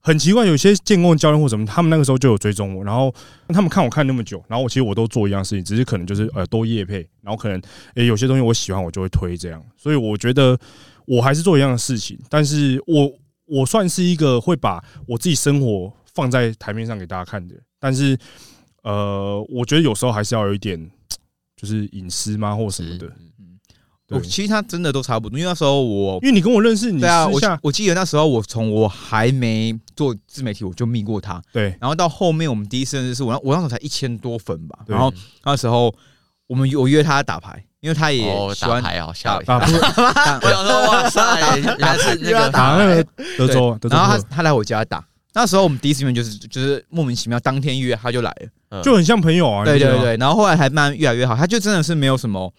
[0.00, 3.14] 很奇怪，有些健工教练或什么，他们那个时候就有追踪我，然后
[3.48, 7.60] 他们看我看那么久，然后我其实我都做一样事情，只是可能就是呃多业配，然后可能
[7.94, 10.58] 诶、有些东西我喜欢我就会推这样，所以我觉得
[11.06, 13.12] 我还是做一样的事情，但是我
[13.50, 18.16] 我算是一个会把我自己生活放在台面上给大家看的人，但是
[18.82, 20.90] 呃，我觉得有时候还是要有一点
[21.56, 23.06] 就是隐私嘛或什么的，
[23.38, 23.58] 嗯
[24.06, 24.18] 对。
[24.18, 31.76] 我其实他真的都差不多，因为那时候我因为你跟我认识，你对啊，我我记得那时候我从我还没做自媒体我就密过他，对。
[31.80, 35.12] 然后到后面我们第一次认识是我那我那时候才一千多粉吧，然后
[35.44, 35.94] 那时候
[36.46, 39.78] 我们我约他打牌，因为他也哦，喜欢打牌好吓打我一下。
[39.86, 43.04] 啊不 我想说，哇塞，原来是那个 打那个
[43.38, 45.02] 德州德州然后他他来我家打，
[45.32, 48.82] 那时候我们第一次见面就是就是莫名其妙当天约他就来了，嗯。
[48.82, 52.52] 就很像朋友啊，对对对，然后后来还慢慢越来越好，他就真的是没有什么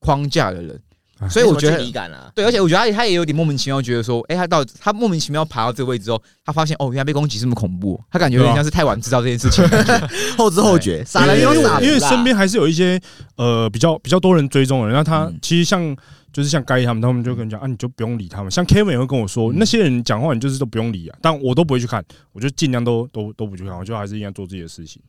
[0.00, 0.87] 框架的人，哎
[1.28, 9.64] 所以我觉得离感啊，对，而且我觉得他也他也有点莫名其妙，觉得说，哎、他到他莫名其妙爬到这个位置之后，他发现哦，原来被攻击这么恐怖，他感觉有点像是太晚知道这件事情。
[10.38, 13.00] 后知后觉，傻因为人有傻因为身边还是有一些
[13.36, 15.38] 呃比较比较多人追踪的人，那他嗯。
[15.42, 15.96] 其实像
[16.32, 18.50] 就是像该他们，他们就跟你讲啊，你就不用理他们。
[18.50, 19.56] 像 Kevin 也会跟我说，嗯。
[19.58, 25.02] 那些人讲话你就是都不用理啊，但我都不会去看，我就尽量都都都不去看，我就还是应该做自己的事情。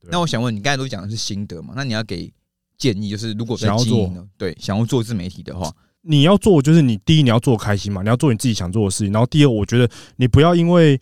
[0.00, 1.74] 对那我想问，你刚才都讲的是心得嘛？
[1.76, 2.32] 那你要给
[2.92, 5.72] 建议，就是如果在想要经营呢，对，想要做自媒体的话，
[6.02, 11.00] 你要做就是你第一你要做开心嘛，你要做你自己想做的事情，然后第二我觉得你不要因为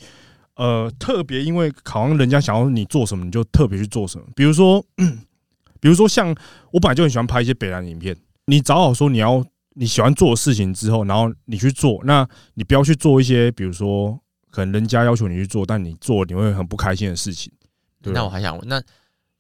[0.55, 4.85] 呃特别因为好像人家想要你做什么你就特别去做什么，比如说
[5.81, 6.33] 比如说像
[6.71, 8.17] 我本来就很喜欢拍一些北南影片，
[8.47, 14.17] 你找好说你要你喜欢做的事情之后，然后你去做，那你不要去做一些比如说
[14.51, 17.53] 可能人家要求你去做，但你做你会很不开心的事情。
[18.05, 18.83] 那我还想问，那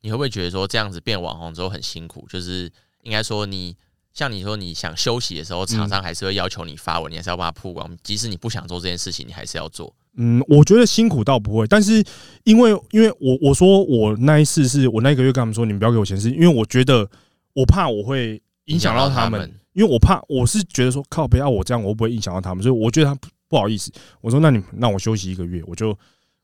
[0.02, 2.26] 你会不会觉得说这样子变网红之后很辛苦？
[2.28, 2.70] 就是
[3.02, 3.74] 应该说你
[4.12, 9.94] 像你说你想休息的时候，厂商还是会要求你发文，你还是要帮他曝光，即使你不想做这件事情，你还是要做。
[10.16, 12.04] 嗯，我觉得辛苦倒不会，但是
[12.44, 17.08] 因为因为我我说我那一次是我那一个月跟他们说你们不要给我钱，是因为我觉得
[17.54, 23.90] 我怕我会影响到他们，因为我怕我是觉得说靠不要我这样我会不会影响到他们，所以我觉得他不不好意思，
[24.20, 25.96] 我说那你那我休息一个月，我就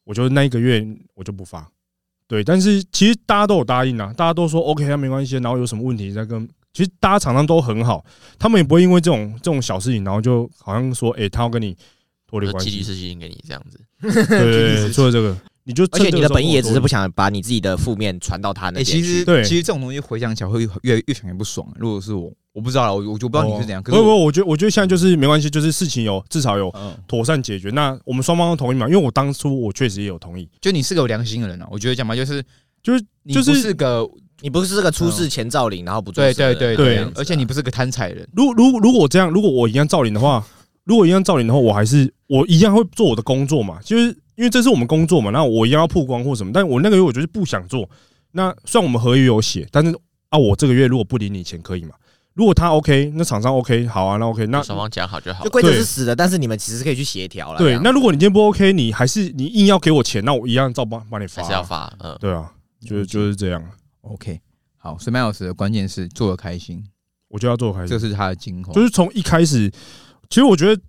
[0.05, 0.83] 我就那一个月
[1.15, 1.71] 我就不发，
[2.29, 6.49] 对，但是其实大家都有答应啊，大家都说 OK，那没关系，然后有什么问题再跟。
[6.75, 8.05] 其实大家常常都很好，
[8.39, 11.75] 他们也不会因为这种这种小事情，然后就好像说，哎、他要跟你
[12.29, 12.85] 脱离关系就寄律。
[12.85, 13.81] 师信给你这样子。
[14.01, 17.11] 对对对，除了这个，你就而且你的本意也只是不想。
[17.13, 18.93] 把你自己的负面传到他那哎、边去。
[18.93, 21.67] 其实对其实这种东西回想起来会越越想越不爽。
[21.77, 23.81] 如果是我，我不知道了，我我就不知道你是怎样。
[23.81, 27.71] 不不，我觉得我觉得现在就是没关系，就是事情有至少有嗯，妥善解决。
[27.71, 28.89] 那我们双方都同意嘛？
[28.89, 31.69] 因为我当初我确实也有同意，就你是个有良心的人啊。
[31.71, 32.43] 我觉得讲嘛就是
[32.83, 34.05] 就是你不就是是个
[34.41, 38.29] 你不是个出事前造林，然后不做对对对对而且你不是个贪财人。
[38.35, 40.45] 如如如果这样，如果我一样造林的话，
[40.83, 47.89] 如果一样造林的话，我还是我一样会做我的工作嘛，就是因为这是我们工作嘛，那我一样要曝光或什么，但我那个月我就是不想做。
[48.33, 49.93] 那虽然我们合约有写，但是
[50.29, 51.95] 啊，我这个月如果不领你钱可以嘛？
[52.39, 55.51] 如果他 OK，那厂商 OK，好啊，那 OK，那双方讲好就好就。
[55.51, 57.59] 规则是死的，但是你们其实可以去协调了。
[57.59, 62.53] 对，那如果你今天不 OK，你还是你硬要给我钱，那我一样照帮帮你发啊，还是要发，嗯，对啊，
[62.87, 63.61] 就是就是这样
[64.03, 64.41] ，OK，
[64.77, 66.81] 好，所以麦老师的关键是做的开心，
[67.27, 68.73] 我就要做开心，这是他的精华。
[68.73, 69.69] 就是从一开始，
[70.31, 70.81] 其实我觉得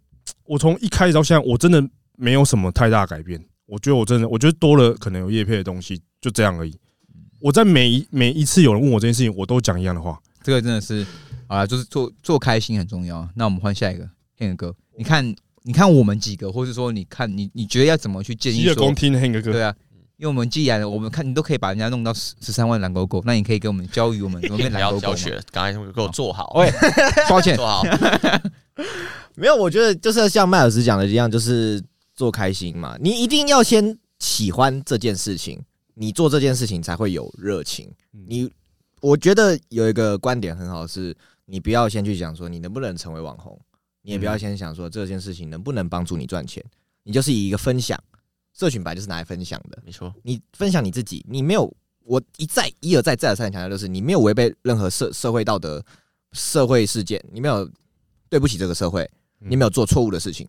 [0.45, 1.83] 我从一开始到现在，我真的
[2.15, 3.43] 没有什么太大改变。
[3.65, 6.75] 我觉得我真的，我觉得多了可能有叶配的东西，就这样而已。
[7.39, 10.19] 我在每一每一次有人问我这件事情，我都讲一样的话。
[10.43, 11.05] 这个真的是
[11.49, 13.27] 啊，就是做做开心很重要。
[13.35, 18.93] 那我们换下一个天哥，你看，你看我们几个，或是说你看你你觉得要怎么去建议说洗耳恭？
[18.93, 19.75] 听，黑哥哥，对啊，
[20.17, 25.07] 因为我们既然我们看你都可以把人家弄到十十三万蓝勾勾，那你可以给我们教育我们怎么变不蓝勾勾吗？
[25.07, 26.71] 要教学了，刚才给我做好， 喂，
[27.27, 27.83] 抱歉，做好。
[29.35, 31.81] 没有，我觉得就是像麦老师讲的一样，就是
[32.13, 32.97] 做开心嘛。
[32.99, 35.61] 你一定要先喜欢这件事情，
[35.95, 37.89] 你做这件事情才会有热情。
[38.13, 38.51] 嗯你，
[39.01, 41.15] 我觉得有一个观点很好是，
[41.49, 43.59] 你不要先去讲说你能不能成为网红，
[44.03, 46.63] 你也不要先想说这件事情能不能帮助你赚钱，
[47.03, 48.01] 你就是以一个分享，
[48.53, 49.81] 社群本来就是拿来分享的。
[49.83, 55.83] 没错，你分享你自己，你没有，我一再一而再再而三地强调，就是你没有违背任何社社会道德、
[56.33, 57.69] 社会事件，你没有
[58.29, 59.03] 对不起这个社会，
[59.41, 60.47] 嗯你没有做错误的事情，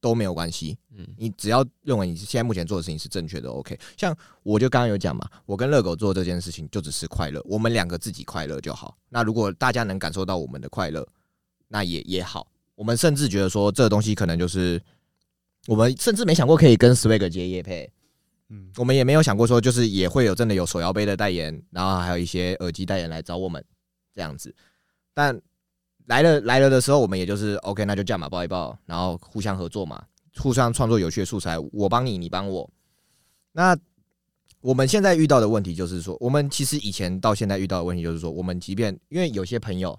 [0.00, 0.76] 都没有关系。
[0.96, 3.78] 嗯，你只要认为你现在目前做的事情是正确的，OK。
[3.96, 8.96] 像我就刚刚有讲嘛，我跟乐狗做这件事情就只是快乐，我们两个自己快乐就好。
[9.08, 11.06] 那如果大家能感受到我们的快乐，
[11.68, 12.50] 那也也好。
[12.74, 14.80] 我们甚至觉得说这个东西可能就是，
[15.66, 17.92] 我们甚至没想过可以跟 Swag 接业配。
[18.48, 23.64] 嗯，我们也没有想过说，就是也会有真的有手摇杯的代言，然后还有一些耳机代言来找我们
[24.14, 24.54] 这样子。
[25.14, 25.40] 但
[26.10, 30.04] 来了来了的时候，我们也就是 OK，那就这样嘛，抱一抱，然后互相合作嘛，
[30.38, 32.68] 互相创作有趣的素材，我帮你，你帮我。
[33.52, 33.78] 那
[34.60, 39.96] 我们现在遇到的问题就是说，我们其实以前到现在遇到的问题就是说，我们即便因为有些朋友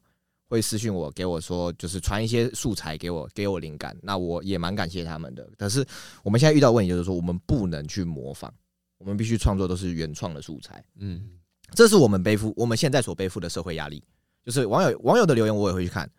[0.50, 5.50] 会私信我，给我说就是传一些素材给我，给我灵感，那我也蛮感谢他们的。
[5.58, 5.86] 可是
[6.24, 8.54] 我们现在遇到的问题就是说，我们不能去模仿，
[8.98, 10.84] 我们必须创作都是原创的素材。
[11.00, 11.30] 嗯，
[11.74, 14.04] 这是我们背负我们现在所背负的社会压力。
[14.44, 16.10] 就是网友网友的留言，我也会去看。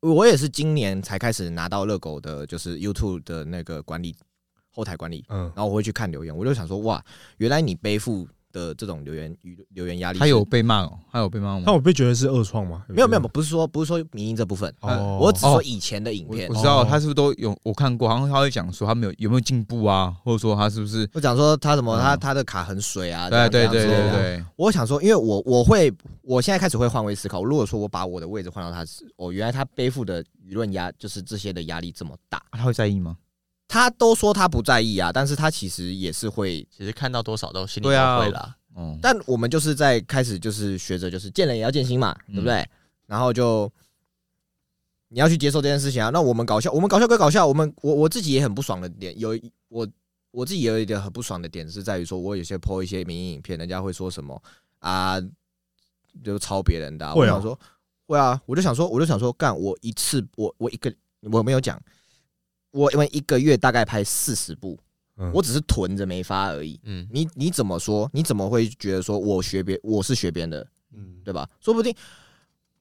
[0.00, 4.14] 我也是今年才开始拿到热狗的，就是 YouTube 的那个管理
[4.70, 7.04] 后台管理，嗯，然后我会去看留言，我就想说，哇，
[7.38, 8.28] 原来你背负
[8.58, 9.36] 的这种留言
[9.70, 11.72] 留言压力，他有被骂哦，他有被骂吗那？
[11.72, 12.84] 我被觉得是恶创吗？
[12.88, 16.60] 没有没有，不是说不是说民音这部分，哦，我只说以前的影片我我。
[16.60, 21.08] 知道哦他是不是都有我看过，好像他会讲说他没有有没有进步啊，或者说他是不是？
[21.14, 25.92] 我讲说他什么，嗯他他的卡很水啊，对对对对对，我想说，因为我我会，
[26.22, 27.44] 我现在开始会换位思考。
[27.44, 28.84] 如果说我把我的位置换到他，
[29.16, 32.42] 哦，原来他背负的舆论压，就是这些的压力这么大。
[32.52, 33.16] 他会在意吗？
[33.68, 36.66] 他都说他不在意啊，但是他其实也是会。
[36.74, 38.56] 其实看到多少都心里都会啦。
[38.74, 42.66] 哦，但我们就是在开始就是学着，就是见人也要见心嘛，嗯对不对？
[43.06, 43.70] 然后就
[45.08, 46.10] 你要去接受这件事情啊。
[46.10, 49.86] 那我们搞笑，我们搞笑归搞笑，我们我我自己也很不爽的点，有一我
[50.30, 54.40] 我自己有一点很不爽的点是在于说，我有些 po 一些民营影片，人家会说什么
[54.78, 55.20] 啊，
[56.24, 57.12] 就抄别人的、啊。
[57.12, 57.60] 会啊我想说，
[58.06, 60.94] 会啊，我就想说，我就想说，干我一次我我一个
[61.32, 61.80] 我没有讲，
[62.70, 64.78] 我因为一个月大概拍四十部，
[65.16, 66.78] 嗯我只是囤着没发而已。
[66.84, 68.08] 嗯，你你怎么说？
[68.12, 71.48] 你怎么会觉得说我学别我是学别人的，嗯对吧？
[71.60, 71.94] 说不定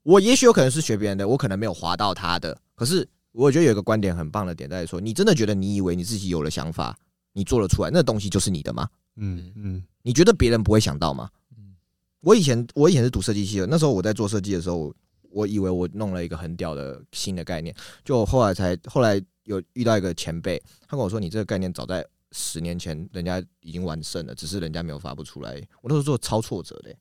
[0.03, 2.57] 我也许有可能是学别人的，我可能没有划到他的。
[2.75, 6.97] 可是我觉得有一个观点很棒的点在于说，你真的觉得你以为你自己有了想法，
[7.33, 8.87] 你做了出来，那东西就是你的吗？
[9.15, 11.75] 嗯嗯你觉得别人不会想到吗嗯？
[12.21, 14.93] 我以前我以前是读设计系的，那时候我在做设计的时候，
[15.31, 17.75] 我以为我弄了一个很屌的新的概念，
[18.05, 26.97] 就后来才后来有遇到一个前辈，他跟我说：“你这个概念早在十年前人家已经完胜了，只是人家没有发布出来。”我那时候做超挫折的欸、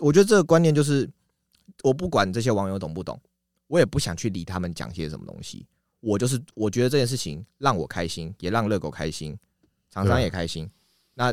[0.00, 1.08] 我觉得这个观念就是，
[1.82, 3.20] 我不管这些网友懂不懂，
[3.66, 5.66] 我也不想去理他们讲些什么东西。
[6.00, 9.38] 我就是我觉得这件事情让我开心，也让热狗开心，
[9.90, 10.68] 厂商也开心。
[11.14, 11.32] 那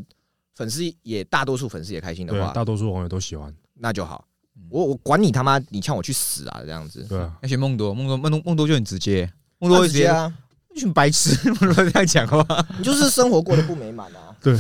[0.54, 4.68] 粉丝也大多数粉丝也开心的话，大多数网友都喜欢，那就好嗯。
[4.70, 6.62] 我我管你他妈，你呛我去死啊！
[6.66, 10.34] 这样子，对啊，而且梦多梦多梦多梦多就很直接，梦多那会直接直接啊，
[10.74, 12.66] 一群白痴， 梦多这样讲话。
[12.78, 14.36] 你就是生活过得不美满啊。
[14.42, 14.58] 对，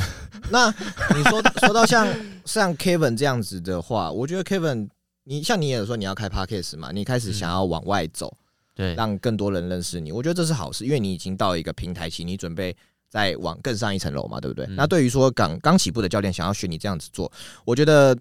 [0.52, 0.70] 那
[1.16, 2.08] 你说说到像
[2.44, 4.90] 像 Kevin 这样子的话，我觉得 Kevin，
[5.24, 8.36] 你像你也有说你要开 Podcast 嘛，你开始想要往外走，
[8.76, 12.76] 对，让更多人认识你，我觉得这是好事，因为你已经到一个平台期，你准备
[13.08, 14.66] 再往更上一层楼嘛，对不对？
[14.66, 17.32] 嗯那对于说刚刚起步的教练想要学你这样子做，
[17.64, 18.18] 我觉得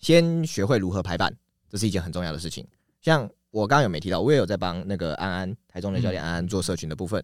[0.00, 1.30] 先学会如何排版，
[1.70, 2.66] 这是一件很重要的事情。
[3.02, 7.22] 像我刚刚有没提到，我也有在帮那个安安台中的教练安安做社群的部分，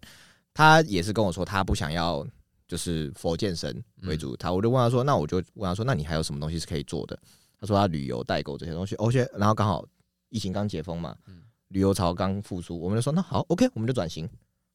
[0.54, 2.24] 他也是跟我说他不想要
[2.68, 7.18] 就是佛健身为主，他我就问他说，那我就问他说，那你还有什么东西是可以做的？
[7.58, 9.84] 他说他旅游代购这些东西，而且然后刚好
[10.28, 14.28] 疫情刚解封嘛，嗯旅游潮刚复苏，我们就说那好，OK，我们就转型，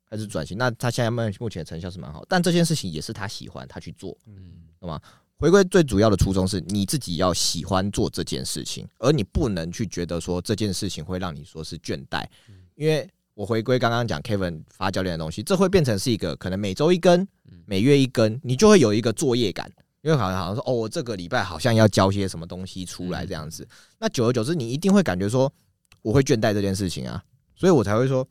[0.10, 0.58] 开始转型。
[0.58, 4.18] 那他现在目目前成效是蛮好，但这件事情也是他喜欢，他去做。
[4.26, 4.66] 嗯，
[5.38, 12.26] 回归最主要的初衷是你自己要喜欢做这件事情，而你不能去觉得说这件事情会让你说是倦怠，
[12.76, 17.22] 因为我回归刚刚讲 Kevin 发教练的东西，这会变成是一个可能每周一根
[17.52, 19.70] 嗯，每月一根，你就会有一个作业感，
[20.02, 23.68] 因为好像好像说哦，我这个礼拜好像要交些什么东西出来这样子，
[24.00, 25.52] 那久而久之，你一定会感觉说
[26.02, 27.22] 我会倦怠这件事情啊，
[27.58, 28.26] 所以我才会说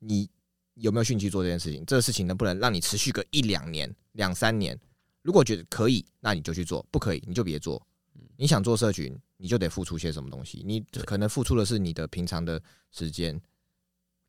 [0.00, 0.28] 你
[0.74, 4.76] 有没有兴趣做这件事情，这个事情能不能让你持续个一两年、两三年，
[5.24, 7.84] 如果觉得可以，那你就去做；不可以，你就别做。
[8.36, 10.62] 你想做社群，你就得付出些什么东西。
[10.66, 12.60] 你可能付出的是你的平常的
[12.92, 13.40] 时间，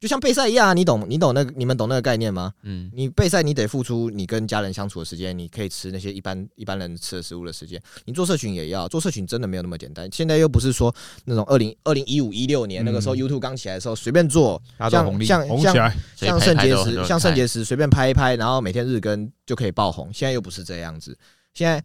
[0.06, 0.74] 就像备赛一样啊。
[0.76, 2.54] 你懂你懂那个你们懂那个概念吗？
[2.62, 7.82] 嗯，你备赛，你得付出你跟家人相处的时间，你可以吃那些一般一般人吃的食物的时间。
[8.06, 10.08] 你做社群也要做社群，真的没有那么简单。
[10.12, 10.94] 现在又不是说
[11.24, 14.92] 那种二零二零一五一六年那个时候嗯 YouTube 刚起来的时候随便做，像
[15.26, 15.74] 像像
[16.16, 20.14] 像拍拍都有很肾结石，像圣结石随便拍一拍，然后每天日更就可以爆红。
[20.14, 21.18] 现在又不是这样子，
[21.56, 21.84] 现在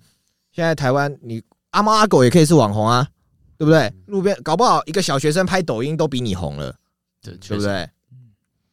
[0.53, 3.09] 现在台湾你阿猫阿狗也可以是网红啊，
[3.57, 3.91] 对不对？
[4.05, 6.77] 路边搞不好一个小学生拍抖音都比你红了。
[7.23, 7.89] 对，对不对？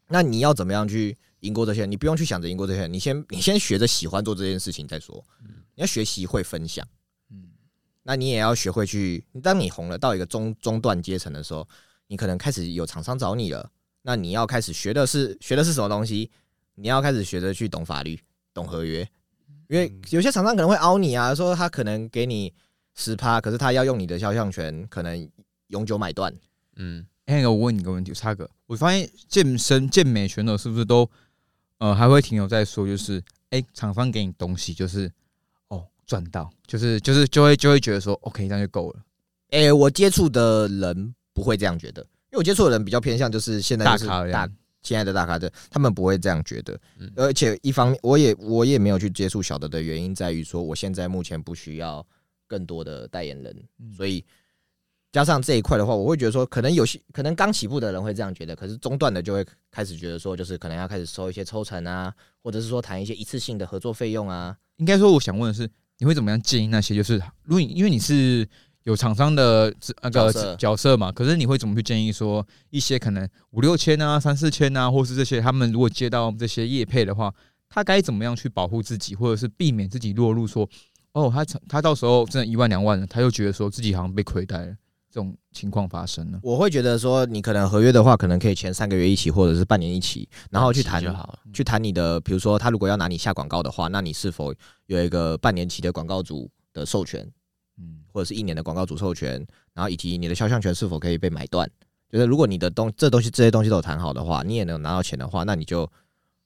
[0.08, 1.92] 那你要怎么样去赢过这些人？
[1.92, 5.24] 你不用去想着赢过这些人，你先你先学着喜欢做这件事情再说。
[5.76, 6.88] 你要学习会分享，
[7.30, 7.50] 嗯
[8.04, 9.24] 那你也要学会去。
[9.44, 11.68] 当你红了到一个中中段阶层的时候，
[12.08, 13.70] 你可能开始有厂商找你了，
[14.02, 16.32] 那你要开始学的是学的是什么东西？
[16.76, 18.20] 你要开始学着去懂法律、
[18.54, 19.08] 懂合约，
[19.68, 22.54] 因为有些厂商可能会凹你啊，说他可能给你
[22.96, 25.30] 十趴，可是他要用你的肖像权，可能
[25.68, 26.34] 永久买断。
[26.76, 31.10] 嗯，哎、那个我问你个问题，插个，我发现健身健美选手是不是都
[31.78, 35.12] 呃还会停留在说，就是哎，厂、商给你东西，就是
[35.68, 39.00] 哦赚到，就是就是就会就会觉得说，OK，这样就够了，
[39.52, 44.52] 哎、我接触的人不会这样觉得，因为我接触的人比较偏向就是现在大咖这样。
[44.84, 46.80] 现在的大咖的，他们不会这样觉得。
[46.98, 52.06] 嗯而且一方面，我也我也没有去接触小的的原因在于说，我现在目前不需要
[52.46, 54.24] 更多的代言人，嗯所以
[55.18, 62.14] 加上这一块的话，我会觉得说，可能有些可能刚起步的人会这样觉得，可是中段的就会开始觉得说，就是可能要开始收一些抽成啊，
[62.44, 64.56] 或者是说谈一些一次性的合作费用啊。
[64.76, 67.16] 应该说，我想问的是，你会怎么样建议那些就是，
[67.46, 68.48] 如果你因为你是
[68.84, 77.34] 有厂商的那个角色角色嘛，可是你会怎么去建议说一些可能五六千啊、三四千啊，或是这些他们如果接到这些业配的话，
[77.68, 80.70] 他该怎么样去保护自己，或者是避免自己落入说，
[81.14, 84.76] 哦，他他到时候真的一万两万了，他又觉得说自己好像被亏待了，
[85.10, 86.40] 这种情况发生了。
[86.44, 91.40] 我会觉得说，你可能合约的话，可能可以签三个月一起，或者是半年一起，然后去谈就好了。
[91.54, 94.54] 去谈你的，比如说他如果要拿你下广告的话，那你是否
[94.86, 97.30] 有一个半年期的广告主的授权，
[97.78, 101.70] 嗯，或者是一年的广告主授权，然后以及你的肖像权是否可以被买断？
[102.10, 105.90] 就是如果你的东这东西这些东西都有谈好的话，你也能拿到钱的话，那你就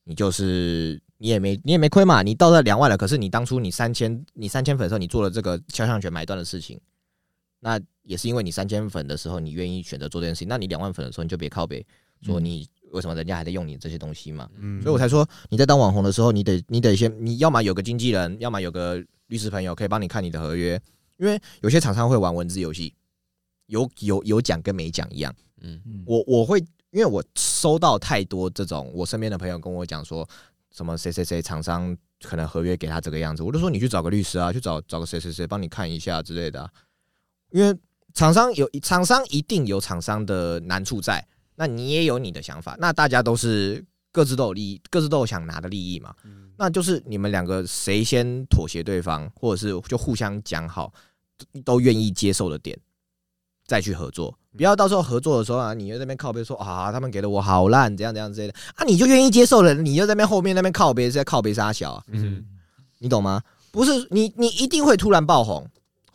[0.06, 6.80] 你就是你也没你也没亏嘛，你到这两万了，可是你当初你三千你三千粉的时候，你做了这个肖像权买断的事情，
[7.60, 11.86] 那也是因为你三千粉的时候你愿意选择做这件事情，那你两万粉的时候你就别靠北
[12.22, 14.50] 说嗯你为什么人家还在用你这些东西嘛？
[14.58, 20.82] 嗯，所以我才说，你在当网红的时候，你得你得先，你要么有个经纪人，要么有个律师朋友可以帮你看你的合约，
[21.18, 22.94] 因为有些厂商会玩文字游戏，
[23.68, 25.34] 有有有讲跟没讲一样。
[25.62, 30.28] 嗯，嗯我我会，因为我收到太多这种我身边的朋友跟我讲说，
[30.72, 36.70] 什么谁谁谁厂商可能合约给他这个样子，我就说你去找个律师啊，去找找个谁谁谁帮你看一下之类的啊、
[37.52, 37.74] 因为
[38.14, 46.14] 厂商有厂商一定有厂商的难处在，那你也有你的想法，那大家都是各自都有利益，各自都有想拿的利益嘛，
[46.58, 50.94] 那就是你们两个谁先妥协对方，或者是就互相讲好，
[51.54, 52.78] 都都愿意接受的点，
[53.66, 54.38] 再去合作。
[54.58, 62.46] 不要到时候合作的时候啊，你又在那边靠边说啊，他们给的我好烂，怎样怎样之类的啊，你就愿意接受了，你就在那边后面那边靠边是在靠边杀小啊，嗯，
[63.00, 63.42] 你懂吗？
[63.72, 65.66] 不是你，你一定会突然爆红。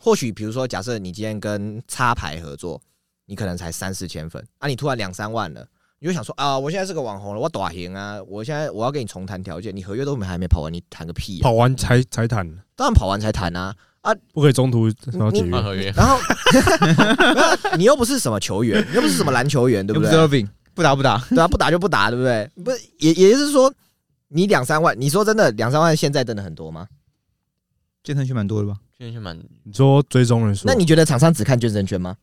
[0.07, 2.81] 或许比如说，假设你今天跟插牌合作，
[3.25, 5.67] 你可能才三四千粉，啊，你突然两三万了，
[5.99, 11.43] 你就想说啊，我现在是个网红了，我短行啊，我现在我要跟你重谈条件，你合约都没还没跑完，你谈个屁、啊！
[11.43, 15.61] 跑完才才谈，当然跑完才谈啊，啊不可以中途然后解约。
[15.61, 16.17] 合约，然后
[17.77, 22.49] 你又不是什么球员，你又不是什么篮球员，对不对？Observing 不打不打，对啊，不打就不打，对不对？
[22.63, 23.73] 不是也也就是说，
[24.29, 26.87] 你两三万，你说真的两三万现在真的很多吗？
[28.05, 28.77] 健身圈蛮多的吧？
[28.97, 32.15] 圈圈蛮你说追踪人数，那你觉得厂商只看健身圈吗？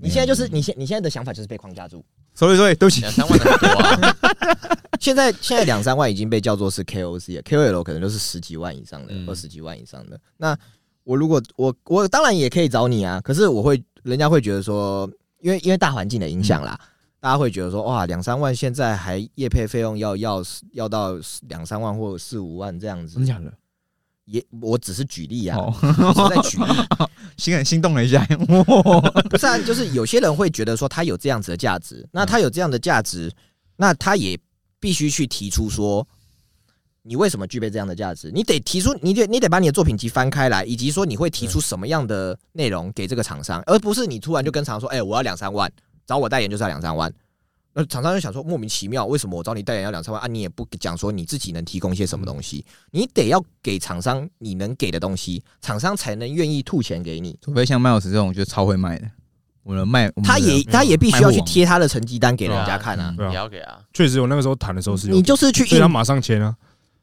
[0.00, 2.04] 你现在就是嗯你现你现在的想法就是被框架住。
[2.34, 4.78] 所以所以对不起，两三万的很多啊。
[4.98, 10.18] 现在现在两三万已经被叫做是 KOC 了，KOL 可能都是十几万以上的，嗯二十几万以上的。
[10.38, 10.56] 那
[11.04, 15.10] 我如果我我当然也可以找你啊，可是我会人家会觉得说，
[15.40, 16.78] 因为因为大环境的影响啦，
[17.20, 21.18] 大家会觉得说哇两三万现在还业配费用要要要到
[21.48, 23.52] 两三万或四五万这样子真，假的？
[24.32, 26.64] 也我只是举例啊，只是在举例，
[27.36, 28.26] 心很心动了一下，
[29.28, 33.30] 不是啊， 就是有些人会觉得说他有这样子的价值，那他有这样的价值，
[33.76, 34.38] 那他也
[34.80, 36.06] 必须去提出说，
[37.02, 38.30] 你为什么具备这样的价值？
[38.32, 45.70] 你得提出，你得你得把你的作品集翻开来，以及说你会提出什么样的内容给这个厂商，而不是你突然就跟厂商说，哎、我要两三万，
[46.06, 47.12] 找我代言就是要两三万，
[47.74, 50.26] 那厂商就想说莫名其妙，为什么我找你代言要两三万啊？
[50.26, 57.38] 你也不讲说你自己能提供些什么东西，你得要给厂商你能给的东西，厂商才能愿意吐钱给你。
[57.40, 59.10] 除非像麦老师这种就超会卖的，
[59.62, 63.14] 我能卖，他也他也必须要去贴他的成绩单给人家看啊。
[63.16, 66.54] 对啊也要给啊，确实我那个时候谈的时候是，你就是去应所以他马上签啊，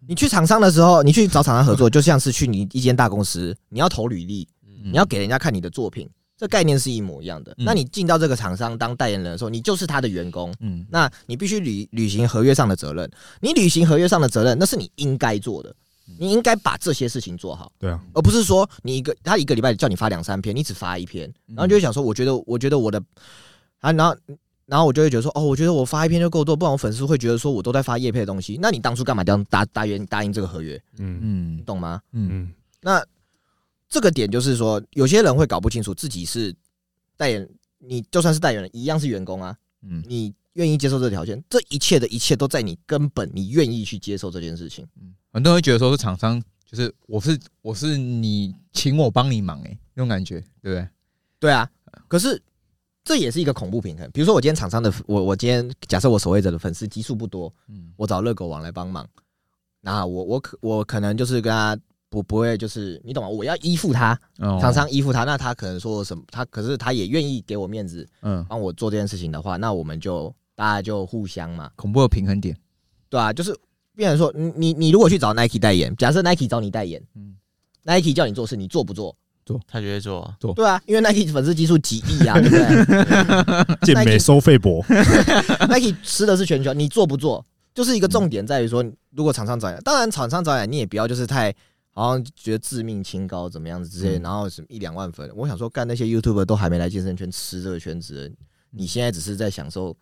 [0.07, 6.07] 你去厂商的时候，你去找厂商合作，就像是去你一间大公司，你要投履历，嗯你要给人家看你的作品，
[6.39, 7.51] 这概念是一模一样的。
[7.57, 13.11] 嗯那你进到这个厂商当代言人的时候，你就是他的员工，嗯，那你必须履履行合约上的责任。
[13.41, 15.75] 你履行合约上的责任，那是你应该做的，
[16.17, 23.03] 你应该把这些事情做好，对啊，而不是说你一个他一个礼拜叫你发两三篇，你只发一篇，然后就会想说，我觉得我觉得我的
[23.81, 24.15] 啊，然后。
[24.69, 28.55] 然后我就会觉得说，哦，我觉得我发一篇就够多，不然我粉丝会觉得说我都在发叶配的东西。
[28.61, 30.79] 那你当初干嘛这样答答应答应这个合约？
[30.99, 31.99] 嗯嗯你懂吗？
[32.11, 33.03] 嗯嗯，那
[33.89, 36.55] 这个点就是说，有些人会搞不清楚自己是
[37.17, 39.57] 代言，你就算是代言人，一样是员工啊。
[39.81, 44.85] 嗯你愿意接受这个条件，这一切的一切都在你根本你愿意去接受这件事情。
[45.01, 50.87] 嗯很多人会觉得说是厂商，就是我是我是你请我帮你忙哎、那种感觉，对不对？
[51.39, 51.69] 对啊，
[52.07, 52.41] 可是
[53.03, 54.09] 这也是一个恐怖平衡。
[54.11, 59.07] 比如说，我今天厂商的，我我今天假设我守卫者的粉丝基数不多，嗯我找热狗网来帮忙，
[59.81, 61.79] 那我我可我可能就是跟他
[62.09, 63.29] 不不会就是你懂吗？
[63.29, 66.23] 我要依附他，哦厂商依附他，那他可能说什么？
[66.31, 72.55] 他可是他也愿意给我面子，嗯，帮我做这件事情的话，那我们就大家就互相嘛，恐怖的平衡点，
[73.09, 73.55] 对啊，就是
[73.95, 77.35] 变成说，你你你如果去找 Nike 代言，假设 Nike 找你代言，嗯
[77.83, 79.15] Nike 叫你做事，你做不做？
[79.45, 84.83] 做他就会做啊，对啊，因为 Nike 粉丝基数几亿啊，对不对 健美收费博？
[85.67, 87.43] Nike 吃的是全球，你做不做？
[87.73, 91.51] 就是一个重点在于说，如果厂商找你，当然厂商找你，你也不要就是太
[91.91, 98.35] 好像觉得致命清高怎么样子之类，嗯然后什么一两万粉，我想说，干那些 YouTuber 都还没来健身圈吃这个圈子的，
[98.69, 99.95] 你现在只是在享受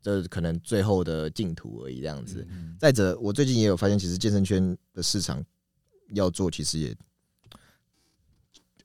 [0.00, 2.46] 这可能最后的净土而已，这样子。
[2.50, 5.44] 嗯再者，我最近也有发现，其实健身圈的市场
[6.14, 6.96] 要做，其实也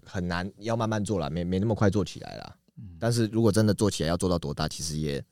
[0.03, 2.57] 很难，要慢慢做了，没没那么快做起来啦。
[2.99, 5.23] 但是如果真的做起来，要做到多大，其实也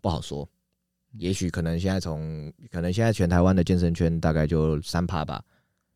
[0.00, 0.48] 不好说。
[1.16, 5.42] 也许可能现在从可能现在全台湾的健身圈大概就三趴吧，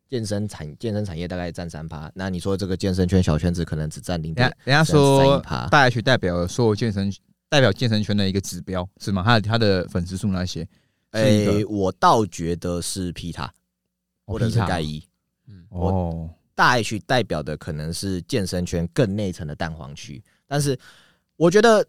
[0.09, 2.11] 健身产健身产业大概占三趴。
[2.15, 7.13] 那你说这个健身圈小圈子可能只占零点人家人家说一趴大 H 代表了所有健身
[7.49, 9.23] 代表健身圈的一个指标是吗？
[9.23, 10.67] 他的他的粉丝数那些，
[11.13, 13.53] 是一个诶，我倒觉得是皮塔
[14.27, 15.03] 或者是盖伊。
[15.47, 20.79] 嗯，哦，大 H 代表的可能是健身圈更内层的蛋黄区，但是
[21.37, 21.87] 我觉得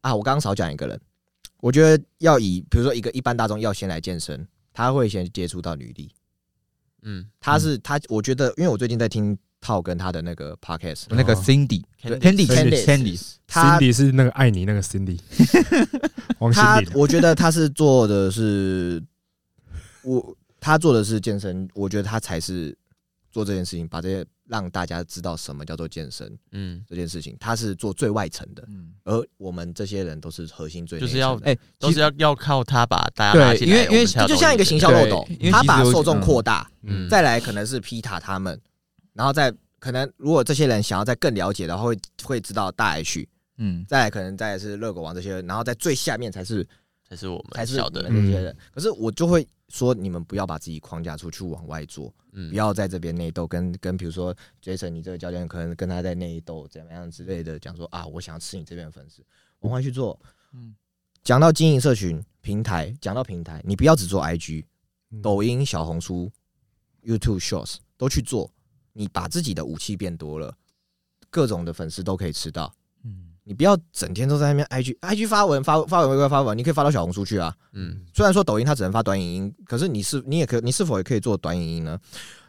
[0.00, 0.98] 啊，我刚刚少讲一个人，
[1.58, 6.10] 我觉得要以比如说一个一般大众要先来健身，他会先接触到履历，
[7.02, 7.26] 嗯。
[7.40, 15.18] 他是他，我觉得因为我最近在听套跟他的那个 podcast，那个哦 Cindy，Candice Candy Candice Candy，他 Cindy 是那个爱你那个 Cindy，
[16.38, 19.02] 王心他凌，我觉得他是做的是
[20.02, 22.76] 我他做的是健身，我觉得他才是
[23.30, 28.64] 做这件事情，把这些让大家知道什么叫做健身嗯，这件事情，他是做最外层的。
[28.68, 31.50] 嗯，而我们这些人都是核心最就是要内层的。
[31.52, 37.08] 哎，都是要要靠他把大家拉进来，对因为因为就像一个行销漏斗，他把受众扩大，嗯。
[37.08, 38.58] 再来可能是皮塔他们，
[39.12, 43.28] 然后再可能如果这些人想要再更了解的话，会会知道大 H，
[43.58, 46.66] 嗯，再来可能再来是热狗王这些人，然后在最下面才是
[47.08, 48.56] 才是我们才是晓得们，这些人。
[48.74, 59.22] 可是我就会说，你们不要把自己框架出去往外做，嗯不要在这边内斗，跟跟比如说 Jason 你这个教练可能跟他在内斗怎么样之类的，讲说啊，我想要吃你这边的粉丝，
[59.60, 60.18] 往外去做。
[60.52, 60.74] 嗯
[61.22, 64.64] 讲到经营社群平台，讲到平台，你不要只做 IG、
[65.10, 66.30] 嗯抖音、小红书、
[67.02, 68.50] YouTube Shorts 都去做，
[68.94, 70.56] 你把自己的武器变多了，
[71.28, 72.74] 各种的粉丝都可以吃到。
[73.48, 77.54] 嗯你不要整天都在那边 IG IG 发文发发文归发文，你可以发到小红书去啊。
[77.72, 81.98] 嗯虽然说抖音它只能发短影音，可是你是你也可你是否也可以做短影音呢？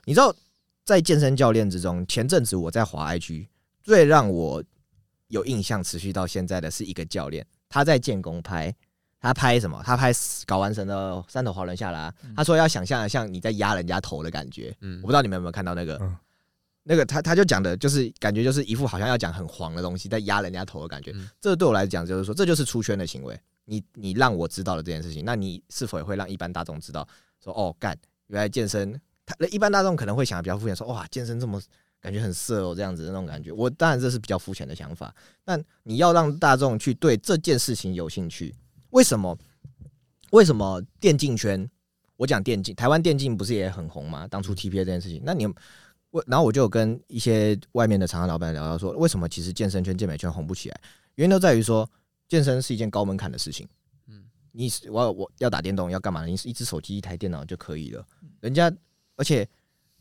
[0.03, 0.35] 你知道，
[0.83, 3.47] 在健身教练之中，前阵子我在滑 IG，
[3.81, 4.61] 最让我
[5.27, 8.73] 有印象持续到现在的是一个教练，他在建工拍，
[9.21, 9.81] 他拍什么？
[9.85, 10.11] 他拍
[10.45, 14.75] 搞完神的三头滑轮下来，他说要想象像你在压人家头的感觉。
[14.81, 16.17] 嗯我不知道你们有没有看到那个，嗯
[16.83, 21.11] 那个他他就讲的就是感觉就是一副好像要讲很黄的东西，在压人家头的感觉。
[21.13, 23.39] 嗯这对我来讲就是说，这就是出圈的行为。
[23.65, 27.07] 你你让我知道了这件事情，那你是否也会让一般大众知道？
[27.43, 27.95] 说哦，干，
[28.27, 31.61] 原来健身，他一般大众可能会想的比较肤浅，说哇，健身这么
[32.01, 33.51] 感觉很色哦，这样子的那种感觉。
[33.51, 35.13] 我当然这是比较肤浅的想法，
[35.45, 38.55] 但你要让大众去对这件事情有兴趣，
[38.89, 39.37] 为什么？
[40.31, 41.69] 为什么电竞圈？
[42.17, 44.27] 我讲电竞，台湾电竞不是也很红吗？
[44.27, 45.47] 当初 TPA 这件事情，那你
[46.11, 50.81] 我然后我就跟一些外面的厂商老板聊到说，为什么其实健身圈、健美圈红不起来？
[51.15, 51.89] 原因都在于说，
[52.27, 53.67] 健身是一件高门槛的事情。
[54.07, 56.25] 嗯你我要我要打电动要干嘛？
[56.25, 58.03] 你是一只手机一台电脑就可以了。
[58.39, 58.71] 人家
[59.15, 59.47] 而且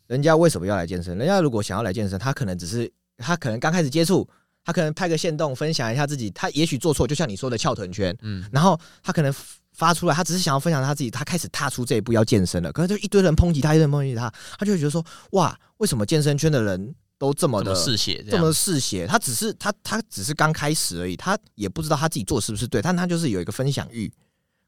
[0.06, 1.18] 人家为什么要来健身？
[1.18, 4.26] 人家如果想要来健身，他可能只是他可能刚开始接触，
[4.64, 9.30] 他可能拍个线动分享一下自己，他也许做错，就像你说的翘臀圈，嗯，然后他可能
[9.78, 19.06] 发出来，他只是想要分享他自己，他开始踏出这一步要健身了，可是就一堆人抨击他，一堆人抨击他，他就会觉得说，哇，为什么健身圈的人都这么的嗜血这么嗜血？
[19.06, 24.12] 他只是他他只是刚开始而已，他也不知道他自己做是不是对，但他就是有一个分享欲。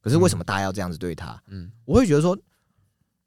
[0.00, 1.42] 可是为什么大家要这样子对他？
[1.48, 2.38] 嗯，我会觉得说，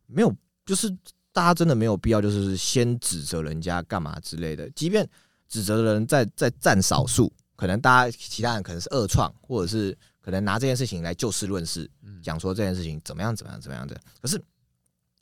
[0.08, 0.34] 没有，
[0.66, 0.90] 就是
[1.34, 4.70] 大家真的没有必要，就是先指责人家干嘛之类的。
[4.72, 5.06] 即便
[5.50, 14.00] 指责的人在在占少数，可能大家其他人可能是恶创，或者是可能拿这件事情来就事论事，嗯讲说这件事情怎么样怎么样怎么样的。
[14.22, 14.42] 可是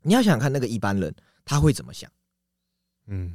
[0.03, 2.09] 你要想想看，那个一般人他会怎么想？
[3.07, 3.33] 嗯，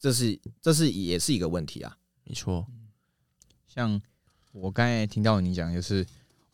[0.00, 1.96] 这是这是也是一个问题啊。
[2.24, 2.66] 没错，
[3.68, 4.02] 像
[4.50, 6.04] 我刚才听到你讲，就是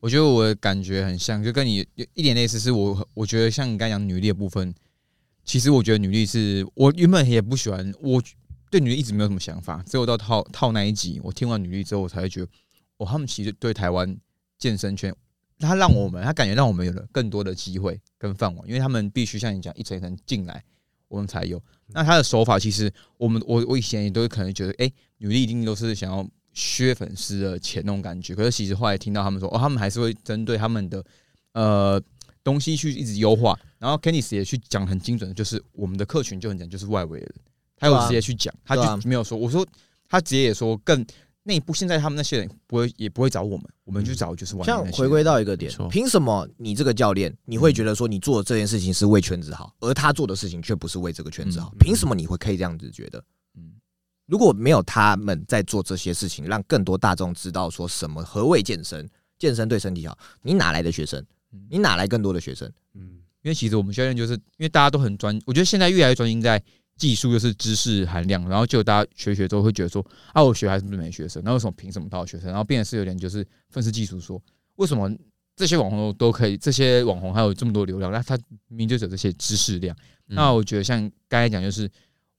[0.00, 2.58] 我觉得我的感觉很像，就跟你有一点类似。
[2.58, 4.74] 是我我觉得像你刚才讲女力的部分，
[5.44, 8.22] 其实我觉得女力是我原本也不喜欢，我
[8.70, 12.48] 对女力一直没有什么想法，只有到套套那一集，我听完女力之后，我才会觉得，
[12.98, 14.14] 哦，他们其实对台湾
[14.62, 15.12] 健身圈，
[15.58, 20.62] 他让我们，他感觉让我们有了更多的机会跟饭碗，因为他们必须像你讲一层一层进来，
[21.08, 21.60] 我们才有。
[21.88, 24.88] 那他的手法其实，我们我我以前也都会可能觉得，哎、
[25.18, 28.36] 女力一定都是想要削粉丝的钱那种感觉。
[28.36, 31.04] 可是其实后来听到他们说，哦，他们还是会针对他们的
[31.54, 32.00] 呃
[32.44, 33.58] 东西去一直优化。
[33.80, 37.34] 然后 Kennis 也去讲很精准的，就是我们的客群就很讲，就是外围人，
[37.76, 39.66] 他有直接去讲，他就没有说，我说
[40.08, 41.04] 他直接也说更
[41.44, 51.78] 内部，现在他们那些人不会也不会找我们，我们去找就是像回归到一个点，凭什么你这个教练你会觉得说你做的这件事情是为圈子好，而他做的事情却不是为这个圈子好嗯？
[51.78, 53.18] 凭什么你会可以这样子觉得？
[53.56, 53.72] 嗯
[54.26, 59.06] 如果没有他们在做这些事情，让更多大众知道说什么何谓健身，
[59.38, 61.20] 健身对身体好，你哪来的学生？
[61.52, 62.70] 嗯你哪来更多的学生？
[62.94, 66.62] 嗯，因为其实我们教练就是因为大家都很专，我觉得现在越来越专心在
[67.02, 71.42] 技术，又是知识含量，然后就大家学学之后会觉得说啊，我学还是不是没学生？
[71.44, 72.46] 那为什么凭什么他有学生？
[72.46, 74.40] 然后变得是有点就是愤世嫉俗，说
[74.76, 75.12] 为什么
[75.56, 78.36] 这些网红都可以，这些网红还有这么多流量，那他
[78.68, 79.96] 明明就只有这些知识量。
[80.28, 81.90] 嗯那我觉得像刚才讲，就是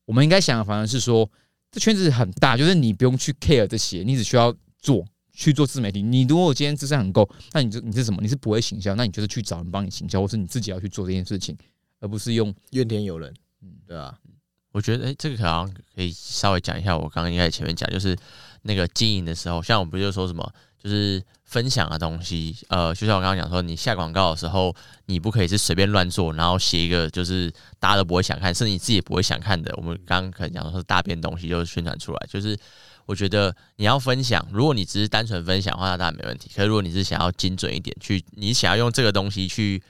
[0.06, 1.30] 我们应该想的反而是说，
[1.70, 6.02] 这圈子很大，就是你不用去 care 这些，你只需要做去做自媒体。
[6.02, 8.20] 你如果今天知识很够，那你就你是什么？
[8.22, 11.58] 你是不会行销，那你就是去找人帮你行销，或是你自己要去做这件事情，
[12.00, 14.18] 而不是用怨天尤人，嗯对啊，
[14.74, 16.98] 我觉得哎、诶这个好像可以稍微讲一下。
[16.98, 18.18] 我刚刚应该前面讲，就是
[18.64, 20.52] 那个经营的时候，像我不就说什么，
[20.84, 29.72] 就是分享的东西，呃，就像我刚刚讲说，你下广告的时候，你不可以是随便乱做，然后写一个就是大家都不会想看，甚至你自己不会想看的。
[29.78, 32.58] 我们刚刚可能讲说是大便东西，就是宣传出来，就是
[33.06, 36.50] 我觉得你要分享，如果你只是单纯分享的话，那当然没问题。
[36.56, 39.84] 可是如果你是想要精准一点，去你想要用这个东西去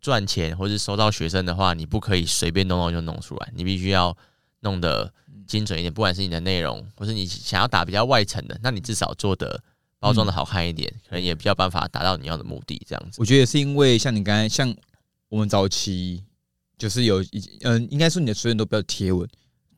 [0.00, 4.16] 赚钱，或是收到学生的话，你不可以随便弄弄就弄出来，你必须要
[4.60, 5.12] 弄得
[5.46, 5.92] 精准一点。
[5.92, 9.60] 不管是你的内容，或是你想要打比较外层的，那你至少做的
[9.98, 12.80] 包装的好看一点，可能也比较办法达到你要的目的。
[12.88, 14.74] 这样子，我觉得是因为像你刚才，像
[15.28, 16.22] 我们早期
[16.78, 19.28] 就是有一嗯、应该说你的水准都比较贴稳，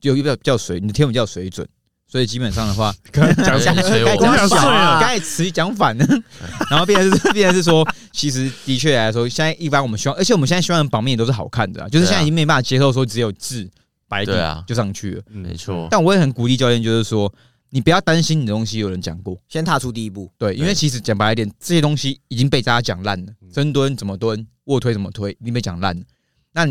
[0.03, 1.67] 有比较比较水，你的贴稳比较水准，
[2.07, 3.81] 所以基本上的话， 讲什么？
[3.87, 6.07] 所以我我想睡了刚才词讲反了，
[6.71, 13.69] 然后变成是变成是说，其实的确来说，现在一般我们希望，而且我们现在希望的榜面也都是好看的、啊，就是现在已经没办法接受说只有字
[14.11, 15.23] 白底对啊就上去了。
[15.29, 17.33] 嗯没错，但我也很鼓励教练，就是说
[17.71, 20.31] 你不要担心你的东西有人讲过，先踏出第一步。
[20.37, 26.03] 对，因为其实讲白一点，这些东西已经被大家讲烂了，深蹲怎么蹲，卧推怎么推，已经被讲烂了。
[26.53, 26.67] 那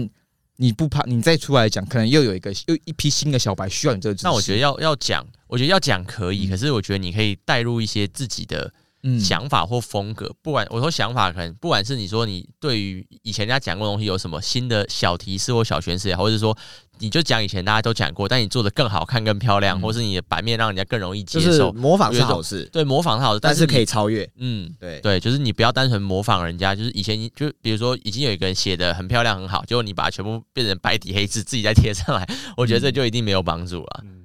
[0.57, 4.27] 你不怕，你再出来讲，可能又有一个又一批新的小白需要你这个知识。
[4.27, 8.69] 那我觉得要要讲，我觉得要讲可以，嗯可是我觉得你可以带入一些自己的
[9.03, 10.29] 嗯想法或风格。
[10.41, 16.57] 不管我说想法，可能不管是你说你对于以前人家讲过的东西有什么新的小提示或小诠释也好，或者是说
[16.99, 21.71] 你就讲以前大家都讲过，但你做的更好看、更漂亮，嗯或是你的版面让人家更容易接就是受。
[21.73, 24.29] 模仿是好事，对，模仿是好事，但是可以超越。
[24.37, 24.69] 嗯。
[24.79, 34.03] 对，对，就是你不要单纯模仿人家，就是以前你就比如说已经有一个人写的很漂亮很好，结果你把它全部变成白底黑字，自己再贴上来，我觉得这就一定没有帮助了。
[34.03, 34.15] 嗯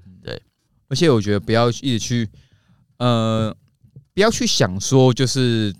[0.88, 2.28] 而且我觉得不要一直去，
[2.98, 3.52] 呃，
[4.12, 5.74] 不要去想说就是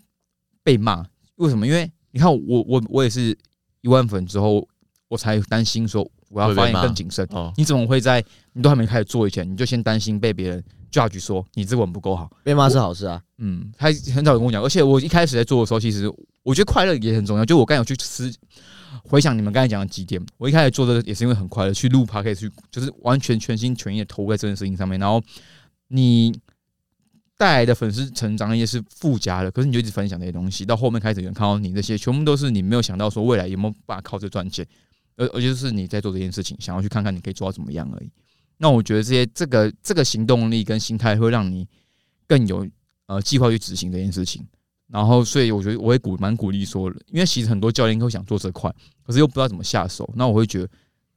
[0.65, 1.05] 被骂，
[1.37, 1.66] 为什么？
[1.66, 3.37] 因为你看我我我也是
[3.83, 4.66] 一万粉之后，
[5.07, 7.27] 我才担心说我要发言更谨慎。
[7.31, 12.28] 哦，你怎么会在你都还没开始做以前，你就先担心被别人 judge 说你这文不够好？
[12.43, 13.23] 被骂是好事啊。
[13.39, 16.12] 嗯，他很早就跟我讲，而且我一开始在做的时候，其实
[16.43, 17.44] 我觉得快乐也很重要。
[17.44, 18.32] 就我刚才有去思
[19.02, 24.98] 回想你们刚才讲的几点，我一开始做的也是因为很快乐，去录 p c a s 去就是完全全心全意的投入在这件事情上面。
[24.98, 25.23] 然后
[25.89, 26.32] 你
[27.36, 34.65] 带来的粉丝成长也是附加的，可是你就一直分享这些东西，到后面开始有人看到你这些，全部都是你没有想到说未来有没有办法靠这赚钱，
[35.16, 38.11] 而而就是你在做这件事情，想要去看看你可以做到怎么样而已。
[38.59, 41.66] 那我觉得这些这个这个行动力跟心态会让你
[42.27, 42.66] 更有
[43.07, 44.47] 呃计划去执行这件事情。
[44.86, 48.73] 然后，所以我觉得我会鼓蛮鼓励说，因为其实很多教练都想做这块，
[49.03, 50.09] 可是又不知道怎么下手。
[50.15, 50.69] 那我会觉得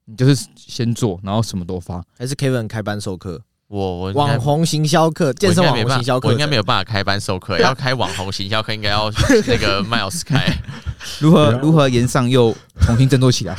[0.06, 2.03] 你就是先做，然后什么都发。
[2.18, 9.11] 还是 Kevin 开班授课，我我网红行销课，健身网红行销课，我应该没有办法开班授课， 要开网红行销课，应该要
[9.45, 10.57] 那个 Miles 开。
[11.19, 13.56] 如何如何延上又重新振作起来？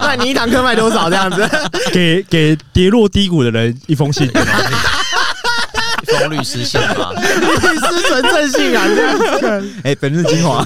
[0.00, 1.48] 那你一堂课卖多少这样子？
[1.92, 7.12] 给给跌落低谷的人一封信，一封律师信吗？
[7.14, 9.72] 律师纯正信啊，这样子。
[9.82, 10.64] 哎、本日精华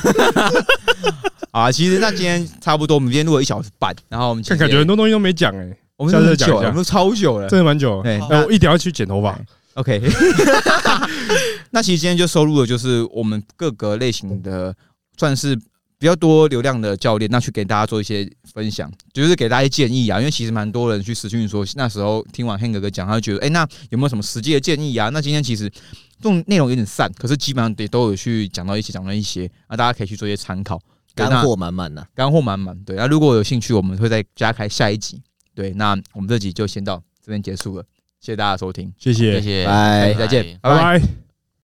[1.50, 5.66] 啊，其实那今天差不多，我们今天录了一小时半，然后我们看感觉很多东西都没讲哎，
[5.96, 7.48] 我们录很久了，下次讲一下我们超久了。
[7.48, 8.02] 真的蛮久。
[8.02, 9.38] 对，那我一定要去剪头发。
[9.74, 10.02] OK，
[11.70, 14.74] 那其实今天就收录的就是我们各个类型的，
[15.16, 15.56] 算是
[15.98, 20.18] 比较多流量的教练，那去给大家做一些分享，就是给大家一建议啊。
[20.18, 25.08] 因为其实蛮多人去私讯说，那时候听完 Han 哥哥讲，他就觉得，哎、那有没有什么实际的建议啊？
[25.08, 30.78] 那今天其实这种内容有点散，可是基本上也都有去讲到一些，讲到一些，那大家可以去做一些参考。
[31.14, 32.74] 对干货满满的，干货满满。
[32.84, 35.20] 对，那如果有兴趣，我们会再加开下一集。
[35.54, 37.84] 对，那我们这集就先到这边结束了，
[38.20, 39.40] 谢谢大家收听，谢谢。
[39.40, 41.31] 谢，谢，拜再见，拜拜。